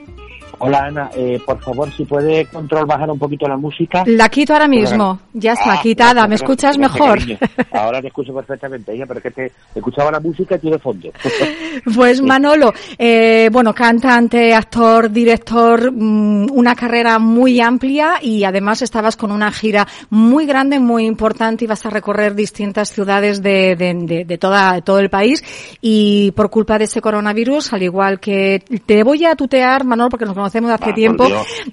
Hola 0.64 0.86
Ana, 0.86 1.10
eh, 1.16 1.42
por 1.44 1.60
favor, 1.60 1.92
si 1.92 2.06
puede 2.06 2.46
control 2.46 2.86
bajar 2.86 3.10
un 3.10 3.18
poquito 3.18 3.48
la 3.48 3.58
música. 3.58 4.04
La 4.06 4.30
quito 4.30 4.54
ahora 4.54 4.68
mismo, 4.68 5.20
ya 5.34 5.54
está, 5.54 5.74
ah, 5.74 5.80
quitada, 5.82 6.28
¿me 6.28 6.36
escuchas 6.36 6.78
mejor? 6.78 7.18
Ahora 7.72 8.00
te 8.00 8.10
escucho 8.10 8.32
perfectamente, 8.32 8.94
ella, 8.94 9.08
pero 9.08 9.22
que 9.22 9.32
te 9.32 9.52
escuchaba 9.74 10.12
la 10.12 10.20
música 10.20 10.60
y 10.62 10.70
de 10.70 10.78
fondo. 10.78 11.10
Pues 11.96 12.22
Manolo, 12.22 12.74
eh, 12.98 13.50
bueno, 13.52 13.74
cantante, 13.74 14.54
actor, 14.54 15.10
director, 15.10 15.92
mm, 15.92 16.52
una 16.52 16.76
carrera 16.76 17.18
muy 17.18 17.60
amplia 17.60 18.20
y 18.22 18.44
además 18.44 18.84
estabas 18.84 19.18
con 19.18 19.32
una 19.32 19.52
gira 19.52 19.88
muy 20.10 20.46
grande, 20.46 20.80
muy 20.80 21.06
importante. 21.06 21.66
Y 21.66 21.68
vas 21.68 21.86
a 21.86 21.90
recorrer 21.90 22.36
distintas 22.36 22.90
ciudades 22.90 23.42
de, 23.42 23.76
de, 23.76 24.26
de, 24.26 24.38
toda, 24.38 24.82
todo 24.82 25.00
el 25.00 25.10
país 25.10 25.44
y 25.82 26.32
por 26.32 26.50
culpa 26.50 26.78
de 26.78 26.86
ese 26.86 27.02
coronavirus, 27.02 27.74
al 27.74 27.84
igual 27.84 28.20
que 28.20 28.64
te 28.86 29.04
voy 29.04 29.26
a 29.26 29.36
tutear, 29.36 29.86
Manolo, 29.86 30.10
porque 30.10 30.26
nos 30.26 30.36
conocemos 30.36 30.51
hacemos 30.52 30.72
hace 30.72 30.94
tiempo 30.94 31.26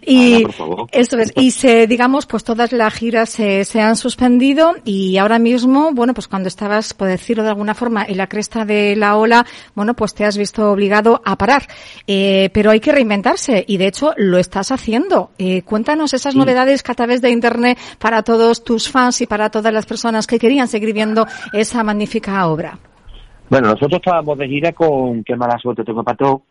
y 0.06 0.44
esto 0.92 1.18
es 1.18 1.32
y 1.36 1.50
se 1.50 1.86
digamos 1.86 2.26
pues 2.26 2.44
todas 2.44 2.72
las 2.72 2.94
giras 2.94 3.28
se, 3.28 3.64
se 3.64 3.80
han 3.80 3.96
suspendido 3.96 4.74
y 4.84 5.16
ahora 5.18 5.38
mismo 5.38 5.90
bueno 5.92 6.14
pues 6.14 6.28
cuando 6.28 6.48
estabas 6.48 6.94
por 6.94 7.08
decirlo 7.08 7.42
de 7.42 7.50
alguna 7.50 7.74
forma 7.74 8.04
en 8.04 8.16
la 8.16 8.28
cresta 8.28 8.64
de 8.64 8.96
la 8.96 9.16
ola 9.16 9.44
bueno 9.74 9.94
pues 9.94 10.14
te 10.14 10.24
has 10.24 10.38
visto 10.38 10.70
obligado 10.70 11.20
a 11.24 11.36
parar. 11.36 11.62
Eh, 12.06 12.50
pero 12.52 12.70
hay 12.70 12.80
que 12.80 12.92
reinventarse 12.92 13.64
y 13.66 13.76
de 13.76 13.86
hecho 13.86 14.12
lo 14.16 14.38
estás 14.38 14.72
haciendo. 14.72 15.30
Eh, 15.38 15.62
cuéntanos 15.62 16.14
esas 16.14 16.34
novedades 16.34 16.82
que 16.82 16.92
a 16.92 16.94
través 16.94 17.20
de 17.20 17.30
internet 17.30 17.78
para 17.98 18.22
todos 18.22 18.64
tus 18.64 18.90
fans 18.90 19.20
y 19.20 19.26
para 19.26 19.50
todas 19.50 19.72
las 19.72 19.86
personas 19.86 20.26
que 20.26 20.38
querían 20.38 20.68
seguir 20.68 20.92
viendo 20.92 21.26
esa 21.52 21.82
magnífica 21.82 22.46
obra. 22.46 22.78
Bueno, 23.50 23.68
nosotros 23.68 24.00
estábamos 24.04 24.38
de 24.38 24.46
gira 24.46 24.72
con 24.72 25.24
Qué 25.24 25.34
mala 25.34 25.58
suerte 25.58 25.82
tengo 25.82 26.04
para 26.04 26.16
todo, 26.16 26.42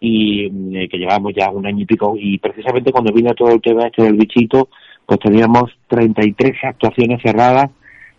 y 0.00 0.46
eh, 0.76 0.88
que 0.88 0.98
llevamos 0.98 1.32
ya 1.34 1.50
un 1.50 1.66
año 1.66 1.82
y 1.82 1.86
pico. 1.86 2.14
Y 2.18 2.38
precisamente 2.38 2.92
cuando 2.92 3.12
vino 3.12 3.34
todo 3.34 3.50
el 3.50 3.60
tema 3.60 3.86
este 3.86 4.02
del 4.02 4.14
bichito 4.14 4.68
pues 5.06 5.20
teníamos 5.20 5.70
33 5.88 6.56
actuaciones 6.64 7.22
cerradas 7.22 7.70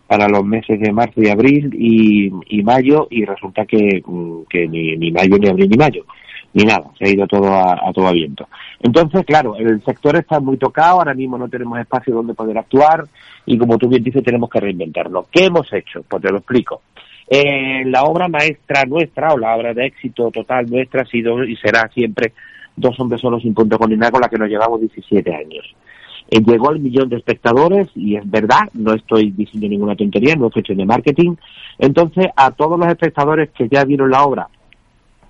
para 0.06 0.26
los 0.26 0.42
meses 0.42 0.80
de 0.80 0.90
marzo 0.90 1.20
y 1.22 1.28
abril 1.28 1.70
y, 1.74 2.62
mayo 2.62 3.06
y 3.10 3.26
resulta 3.26 3.66
que, 3.66 4.02
mm, 4.04 4.44
que 4.48 4.66
ni, 4.66 4.96
ni, 4.96 5.12
mayo 5.12 5.36
ni 5.38 5.48
abril 5.48 5.68
ni 5.68 5.76
mayo 5.76 6.04
ni 6.54 6.64
nada 6.64 6.90
se 6.98 7.04
ha 7.04 7.10
ido 7.10 7.26
todo 7.26 7.54
a, 7.54 7.92
todo 7.94 8.10
viento. 8.12 8.48
Entonces 8.80 9.24
claro 9.26 9.54
el 9.56 9.84
sector 9.84 10.16
está 10.16 10.40
muy 10.40 10.56
tocado 10.56 10.98
ahora 10.98 11.12
mismo 11.12 11.36
no 11.36 11.48
tenemos 11.48 11.78
espacio 11.78 12.14
donde 12.14 12.32
poder 12.32 12.56
actuar 12.56 13.04
y 13.44 13.58
como 13.58 13.76
tú 13.76 13.88
bien 13.88 14.02
dices 14.02 14.24
tenemos 14.24 14.48
que 14.48 14.60
reinventarlo 14.60 15.26
¿qué 15.30 15.44
hemos 15.44 15.70
hecho? 15.74 16.02
pues 16.08 16.22
te 16.22 16.30
lo 16.30 16.38
explico 16.38 16.80
eh, 17.30 17.84
la 17.86 18.04
obra 18.04 18.28
maestra 18.28 18.84
nuestra, 18.84 19.32
o 19.34 19.38
la 19.38 19.54
obra 19.56 19.74
de 19.74 19.86
éxito 19.86 20.30
total 20.30 20.70
nuestra, 20.70 21.02
ha 21.02 21.06
sido 21.06 21.44
y 21.44 21.56
será 21.56 21.88
siempre 21.92 22.32
Dos 22.78 22.98
hombres 23.00 23.20
solos 23.20 23.42
sin 23.42 23.54
punto 23.54 23.76
con 23.76 23.90
con 23.90 24.20
la 24.20 24.28
que 24.28 24.38
nos 24.38 24.48
llevamos 24.48 24.80
17 24.80 25.34
años. 25.34 25.74
Eh, 26.30 26.40
llegó 26.40 26.68
al 26.68 26.78
millón 26.78 27.08
de 27.08 27.16
espectadores 27.16 27.88
y 27.96 28.14
es 28.14 28.30
verdad, 28.30 28.68
no 28.74 28.94
estoy 28.94 29.32
diciendo 29.32 29.68
ninguna 29.68 29.96
tontería, 29.96 30.36
no 30.36 30.46
es 30.46 30.56
hecho 30.56 30.74
de 30.74 30.84
marketing. 30.84 31.34
Entonces, 31.78 32.26
a 32.36 32.52
todos 32.52 32.78
los 32.78 32.86
espectadores 32.86 33.50
que 33.50 33.68
ya 33.68 33.84
vieron 33.84 34.10
la 34.10 34.22
obra 34.22 34.48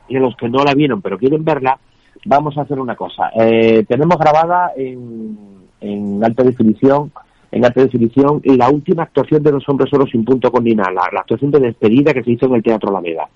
y 0.08 0.16
a 0.16 0.20
los 0.20 0.36
que 0.36 0.48
no 0.48 0.62
la 0.62 0.74
vieron 0.74 1.00
pero 1.00 1.18
quieren 1.18 1.42
verla, 1.42 1.78
vamos 2.26 2.58
a 2.58 2.62
hacer 2.62 2.78
una 2.78 2.96
cosa. 2.96 3.30
Eh, 3.40 3.84
tenemos 3.88 4.18
grabada 4.18 4.72
en, 4.76 5.38
en 5.80 6.22
alta 6.22 6.42
definición 6.42 7.10
en 7.50 7.64
alta 7.64 7.82
definición 7.82 8.42
la 8.44 8.68
última 8.68 9.04
actuación 9.04 9.42
de 9.42 9.52
Los 9.52 9.66
Hombres 9.68 9.88
Solos 9.90 10.10
sin 10.10 10.24
punto 10.24 10.50
con 10.50 10.64
la, 10.64 10.92
la 10.92 11.20
actuación 11.20 11.50
de 11.50 11.60
despedida 11.60 12.12
que 12.12 12.22
se 12.22 12.32
hizo 12.32 12.44
en 12.46 12.54
el 12.54 12.62
Teatro 12.62 12.90
Alameda. 12.90 13.28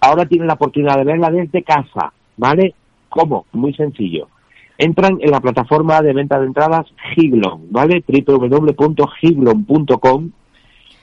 Ahora 0.00 0.26
tienen 0.26 0.48
la 0.48 0.54
oportunidad 0.54 0.96
de 0.96 1.04
verla 1.04 1.30
desde 1.30 1.62
casa, 1.62 2.12
¿vale? 2.36 2.74
¿Cómo? 3.08 3.46
Muy 3.52 3.72
sencillo. 3.74 4.26
Entran 4.78 5.18
en 5.20 5.30
la 5.30 5.40
plataforma 5.40 6.02
de 6.02 6.12
venta 6.12 6.38
de 6.38 6.46
entradas 6.46 6.86
Giglon, 7.14 7.62
¿vale? 7.70 8.04
www.giglon.com 8.06 10.30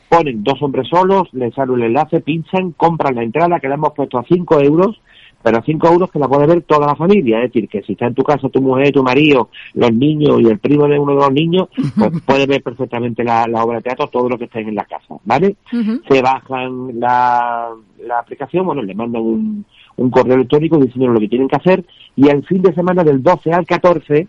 ponen 0.09 0.43
dos 0.43 0.61
hombres 0.61 0.89
solos, 0.89 1.27
les 1.31 1.55
sale 1.55 1.73
el 1.73 1.81
enlace, 1.83 2.21
pinchan, 2.21 2.73
compran 2.73 3.15
la 3.15 3.23
entrada 3.23 3.59
que 3.59 3.67
le 3.67 3.73
hemos 3.73 3.93
puesto 3.93 4.19
a 4.19 4.23
5 4.23 4.61
euros 4.61 5.01
pero 5.43 5.57
a 5.57 5.63
5 5.63 5.87
euros 5.87 6.09
que 6.09 6.19
la 6.19 6.27
puede 6.27 6.47
ver 6.47 6.61
toda 6.63 6.87
la 6.87 6.95
familia. 6.95 7.43
Es 7.43 7.51
decir, 7.51 7.69
que 7.69 7.83
si 7.83 7.91
está 7.91 8.07
en 8.07 8.15
tu 8.15 8.23
casa 8.23 8.49
tu 8.49 8.61
mujer, 8.61 8.93
tu 8.93 9.03
marido, 9.03 9.49
los 9.73 9.93
niños 9.93 10.41
y 10.41 10.47
el 10.47 10.57
primo 10.57 10.87
de 10.87 10.97
uno 10.97 11.13
de 11.13 11.19
los 11.19 11.33
niños, 11.33 11.67
pues 11.97 12.11
puede 12.25 12.47
ver 12.47 12.63
perfectamente 12.63 13.23
la, 13.23 13.45
obra 13.63 13.77
de 13.77 13.83
teatro, 13.83 14.07
todo 14.07 14.29
lo 14.29 14.37
que 14.37 14.45
esté 14.45 14.61
en 14.61 14.73
la 14.73 14.85
casa, 14.85 15.15
¿vale? 15.25 15.57
Se 16.09 16.21
bajan 16.21 16.99
la, 16.99 17.69
la 17.99 18.19
aplicación, 18.19 18.65
bueno, 18.65 18.81
le 18.81 18.95
mandan 18.95 19.21
un, 19.21 19.65
un 19.97 20.09
correo 20.09 20.35
electrónico 20.35 20.77
diciendo 20.77 21.11
lo 21.11 21.19
que 21.19 21.27
tienen 21.27 21.47
que 21.47 21.57
hacer 21.57 21.85
y 22.15 22.29
el 22.29 22.45
fin 22.45 22.61
de 22.61 22.73
semana 22.73 23.03
del 23.03 23.21
12 23.21 23.51
al 23.51 23.65
14 23.65 24.27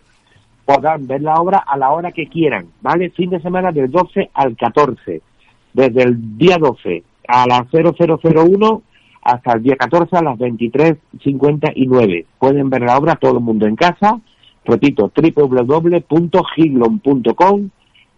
podrán 0.64 1.07
ver 1.07 1.22
la 1.22 1.35
obra 1.35 1.59
a 1.59 1.77
la 1.77 1.90
hora 1.90 2.12
que 2.12 2.27
quieran, 2.27 2.66
¿vale? 2.81 3.11
Fin 3.11 3.31
de 3.31 3.40
semana 3.40 3.70
del 3.70 3.90
12 3.90 4.31
al 4.35 4.57
14, 4.57 5.20
desde 5.72 6.03
el 6.03 6.38
día 6.38 6.57
12 6.59 7.03
a 7.29 7.46
las 7.46 7.66
0001 7.70 8.83
hasta 9.24 9.54
el 9.54 9.62
día 9.62 9.76
14 9.76 10.16
a 10.16 10.22
las 10.22 10.38
23.59. 10.38 12.26
Pueden 12.38 12.70
ver 12.70 12.82
la 12.82 12.96
obra 12.98 13.16
todo 13.16 13.38
el 13.38 13.44
mundo 13.44 13.66
en 13.66 13.74
casa. 13.74 14.20
Repito, 14.64 15.10
www.giglon.com. 15.14 16.10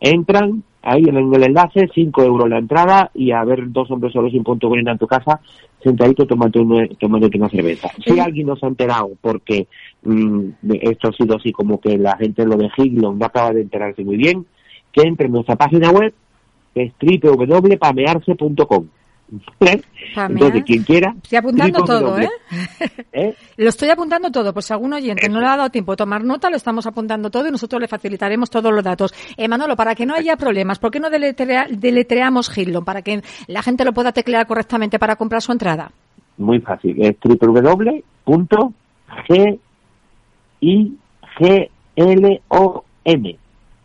Entran 0.00 0.62
ahí 0.82 1.04
en 1.04 1.16
el 1.16 1.42
enlace, 1.42 1.88
5 1.92 2.22
euros 2.22 2.48
la 2.48 2.58
entrada 2.58 3.10
y 3.14 3.32
a 3.32 3.42
ver 3.44 3.72
dos 3.72 3.90
hombres 3.90 4.12
solos 4.12 4.30
sin 4.30 4.44
punto 4.44 4.72
en 4.74 4.98
tu 4.98 5.06
casa, 5.06 5.40
sentadito 5.82 6.26
tomando 6.26 6.62
una, 6.62 6.86
tomándote 6.98 7.38
una 7.38 7.48
cerveza. 7.48 7.88
Si 8.04 8.20
alguien 8.20 8.46
no 8.46 8.56
se 8.56 8.66
ha 8.66 8.68
enterado 8.68 9.10
porque 9.20 9.66
mm, 10.04 10.50
esto 10.82 11.08
ha 11.08 11.12
sido 11.12 11.36
así 11.36 11.50
como 11.50 11.80
que 11.80 11.98
la 11.98 12.16
gente 12.16 12.44
lo 12.44 12.56
de 12.56 12.70
Giglon 12.70 13.18
no 13.18 13.26
acaba 13.26 13.52
de 13.52 13.62
enterarse 13.62 14.04
muy 14.04 14.16
bien, 14.16 14.46
que 14.92 15.02
entre 15.02 15.26
en 15.26 15.32
nuestra 15.32 15.56
página 15.56 15.90
web, 15.90 16.14
que 16.74 16.84
es 16.84 16.92
www.pamearse.com. 17.00 18.86
Entonces, 19.30 20.64
quien 20.64 20.82
quiera. 20.84 21.14
Estoy 21.22 21.38
apuntando 21.38 21.84
todo, 21.84 22.18
¿eh? 22.18 22.28
¿eh? 23.12 23.34
Lo 23.56 23.68
estoy 23.68 23.88
apuntando 23.90 24.30
todo. 24.30 24.52
Pues 24.52 24.66
si 24.66 24.72
algún 24.72 24.92
oyente 24.92 25.28
no 25.28 25.40
le 25.40 25.46
ha 25.46 25.56
dado 25.56 25.70
tiempo 25.70 25.92
de 25.92 25.96
tomar 25.96 26.24
nota, 26.24 26.48
lo 26.48 26.56
estamos 26.56 26.86
apuntando 26.86 27.30
todo 27.30 27.48
y 27.48 27.50
nosotros 27.50 27.80
le 27.80 27.88
facilitaremos 27.88 28.50
todos 28.50 28.72
los 28.72 28.84
datos. 28.84 29.12
Eh, 29.36 29.48
Manolo, 29.48 29.76
para 29.76 29.94
que 29.94 30.06
no 30.06 30.14
haya 30.14 30.36
problemas, 30.36 30.78
¿por 30.78 30.90
qué 30.90 31.00
no 31.00 31.10
deletreamos 31.10 32.50
Gildon? 32.50 32.84
Para 32.84 33.02
que 33.02 33.22
la 33.48 33.62
gente 33.62 33.84
lo 33.84 33.92
pueda 33.92 34.12
teclear 34.12 34.46
correctamente 34.46 34.98
para 34.98 35.16
comprar 35.16 35.42
su 35.42 35.52
entrada. 35.52 35.90
Muy 36.36 36.60
fácil. 36.60 36.96
Es 37.02 37.16
www.g 37.22 37.96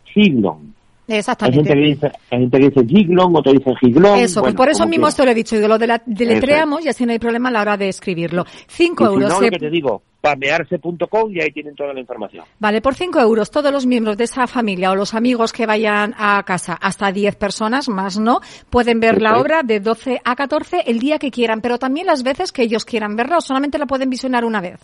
Gildon. 0.04 0.71
Exactamente. 1.08 1.60
Hay 1.60 1.66
gente 1.66 1.82
que 1.82 1.88
dice, 1.88 2.12
hay 2.30 2.38
gente 2.40 2.58
que 2.58 2.70
dice 2.70 2.86
giglon, 2.86 3.36
otro 3.36 3.52
dice 3.52 3.74
giglon. 3.80 4.18
Eso, 4.18 4.40
pues 4.40 4.54
por 4.54 4.68
eso 4.68 4.86
mismo 4.86 5.08
esto 5.08 5.24
lo 5.24 5.32
he 5.32 5.34
dicho, 5.34 5.56
y 5.56 5.66
lo 5.66 5.78
de 5.78 5.86
la, 5.86 6.02
deletreamos 6.06 6.84
y 6.84 6.88
así 6.88 7.04
no 7.04 7.12
hay 7.12 7.18
problema 7.18 7.48
a 7.48 7.52
la 7.52 7.60
hora 7.62 7.76
de 7.76 7.88
escribirlo. 7.88 8.44
Cinco 8.68 9.06
euros. 9.06 9.30
no, 9.30 9.40
lo 9.40 9.50
que 9.50 9.58
te 9.58 9.70
digo, 9.70 10.02
pamearse.com 10.20 11.30
y 11.30 11.40
ahí 11.40 11.50
tienen 11.50 11.74
toda 11.74 11.92
la 11.92 12.00
información. 12.00 12.44
Vale, 12.58 12.80
por 12.80 12.94
cinco 12.94 13.20
euros 13.20 13.50
todos 13.50 13.72
los 13.72 13.84
miembros 13.84 14.16
de 14.16 14.24
esa 14.24 14.46
familia 14.46 14.92
o 14.92 14.94
los 14.94 15.14
amigos 15.14 15.52
que 15.52 15.66
vayan 15.66 16.14
a 16.16 16.42
casa, 16.44 16.78
hasta 16.80 17.12
diez 17.12 17.34
personas, 17.34 17.88
más 17.88 18.18
no, 18.18 18.40
pueden 18.70 19.00
ver 19.00 19.20
la 19.20 19.38
obra 19.38 19.62
de 19.62 19.80
12 19.80 20.20
a 20.24 20.36
14 20.36 20.84
el 20.86 21.00
día 21.00 21.18
que 21.18 21.30
quieran, 21.30 21.60
pero 21.60 21.78
también 21.78 22.06
las 22.06 22.22
veces 22.22 22.52
que 22.52 22.62
ellos 22.62 22.84
quieran 22.84 23.16
verla 23.16 23.38
o 23.38 23.40
solamente 23.40 23.78
la 23.78 23.86
pueden 23.86 24.08
visionar 24.08 24.44
una 24.44 24.60
vez. 24.60 24.80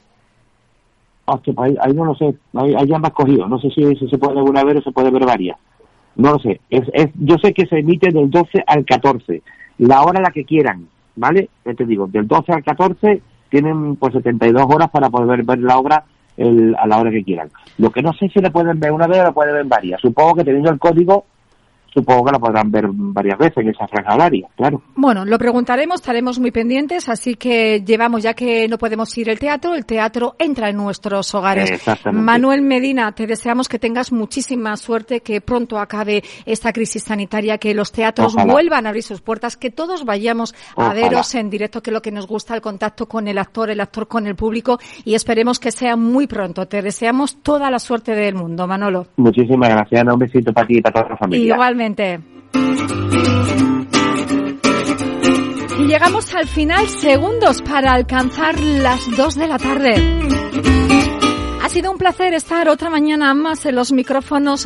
Pues 1.25 1.59
ahí, 1.59 1.77
ahí, 1.81 1.93
no 1.93 2.07
lo 2.07 2.15
sé, 2.15 2.35
ahí, 2.55 2.89
ya 2.89 2.99
me 2.99 3.07
has 3.07 3.13
cogido, 3.13 3.47
no 3.47 3.59
sé 3.61 3.69
si, 3.71 3.85
si 3.97 4.09
se 4.09 4.19
puede 4.19 4.35
ver 4.35 4.45
una 4.45 4.65
vez 4.65 4.79
o 4.79 4.83
se 4.83 4.91
puede 4.91 5.11
ver 5.11 5.25
varias. 5.25 5.59
No 6.19 6.33
lo 6.33 6.39
sé. 6.41 6.61
Es, 6.69 6.83
es, 6.93 7.09
yo 7.15 7.37
sé 7.39 7.55
que 7.55 7.67
se 7.67 7.79
emite 7.79 8.11
del 8.11 8.29
12 8.29 8.65
al 8.67 8.85
14, 8.85 9.41
la 9.79 10.03
hora 10.03 10.21
la 10.21 10.31
que 10.31 10.45
quieran, 10.45 10.89
¿vale? 11.17 11.49
Ya 11.65 11.75
te 11.75 11.87
digo, 11.87 12.07
del 12.09 12.27
12 12.27 12.53
al 12.53 12.65
14 12.65 13.23
tienen 13.49 13.97
pues 13.97 14.13
72 14.13 14.63
horas 14.69 14.91
para 14.91 15.09
poder 15.09 15.45
ver 15.45 15.61
la 15.61 15.79
obra 15.79 16.05
el, 16.37 16.75
a 16.77 16.87
la 16.87 16.99
hora 16.99 17.11
que 17.11 17.23
quieran. 17.23 17.51
Lo 17.79 17.91
que 17.91 18.03
no 18.03 18.13
sé 18.13 18.29
si 18.29 18.41
le 18.41 18.51
pueden 18.51 18.81
ver 18.81 18.93
una 18.93 19.07
vez 19.07 19.21
o 19.21 19.25
la 19.25 19.33
pueden 19.33 19.55
ver 19.55 19.65
varias. 19.67 20.01
Supongo 20.01 20.35
que 20.35 20.45
teniendo 20.45 20.71
el 20.71 20.79
código 20.81 21.25
supongo 21.93 22.27
que 22.27 22.33
la 22.33 22.39
podrán 22.39 22.71
ver 22.71 22.87
varias 22.91 23.39
veces 23.39 23.59
en 23.59 23.71
esa 23.71 23.87
franja 23.89 24.15
horaria, 24.15 24.49
claro. 24.57 24.83
Bueno, 24.95 25.25
lo 25.25 25.39
preguntaremos, 25.39 26.01
estaremos 26.01 26.39
muy 26.39 26.51
pendientes, 26.51 27.09
así 27.09 27.35
que 27.35 27.83
llevamos, 27.85 28.23
ya 28.23 28.35
que 28.35 28.69
no 28.69 28.79
podemos 28.79 29.17
ir 29.17 29.31
al 29.31 29.39
teatro, 29.39 29.75
el 29.75 29.87
teatro 29.87 30.35
entra 30.39 30.69
en 30.69 30.77
nuestros 30.77 31.35
hogares. 31.35 31.83
Manuel 32.13 32.63
Medina, 32.63 33.13
te 33.13 33.27
deseamos 33.27 33.69
que 33.69 33.79
tengas 33.79 34.13
muchísima 34.13 34.77
suerte, 34.77 35.21
que 35.21 35.41
pronto 35.41 35.79
acabe 35.79 36.23
esta 36.47 36.73
crisis 36.73 37.05
sanitaria, 37.05 37.59
que 37.59 37.75
los 37.75 37.93
teatros 37.93 38.35
vuelvan 38.35 38.87
a 38.87 38.91
abrir 38.91 39.03
sus 39.03 39.21
puertas, 39.21 39.57
que 39.57 39.71
todos 39.71 40.05
vayamos 40.05 40.55
a 40.77 40.93
veros 40.93 41.35
en 41.35 41.51
directo, 41.51 41.83
que 41.83 41.91
es 41.91 41.95
lo 41.95 42.03
que 42.03 42.13
nos 42.13 42.27
gusta, 42.27 42.55
el 42.55 42.61
contacto 42.61 43.07
con 43.07 43.29
el 43.29 43.39
actor, 43.39 43.71
el 43.71 43.81
actor 43.81 44.09
con 44.09 44.27
el 44.27 44.37
público, 44.37 44.79
y 45.05 45.15
esperemos 45.15 45.59
que 45.59 45.73
sea 45.73 45.97
muy 45.97 46.27
pronto. 46.27 46.67
Te 46.67 46.83
deseamos 46.83 47.43
toda 47.43 47.71
la 47.71 47.79
suerte 47.79 48.15
del 48.15 48.35
mundo, 48.35 48.67
Manolo. 48.67 49.07
Muchísimas 49.17 49.71
gracias, 49.71 50.05
un 50.05 50.19
besito 50.19 50.53
para 50.53 50.67
ti 50.67 50.79
y 50.79 50.81
para 50.83 50.95
toda 50.95 51.09
la 51.11 51.17
familia. 51.17 51.57
Y 55.79 55.87
llegamos 55.87 56.35
al 56.35 56.49
final, 56.49 56.89
segundos 56.89 57.63
para 57.63 57.93
alcanzar 57.93 58.59
las 58.61 59.01
2 59.17 59.35
de 59.37 59.47
la 59.47 59.59
tarde. 59.59 59.95
Ha 61.63 61.69
sido 61.69 61.93
un 61.93 61.99
placer 61.99 62.33
estar 62.35 62.69
otra 62.69 62.91
mañana 62.91 63.35
más 63.35 63.67
en 63.67 63.75
los 63.75 63.93
micrófonos 63.93 64.57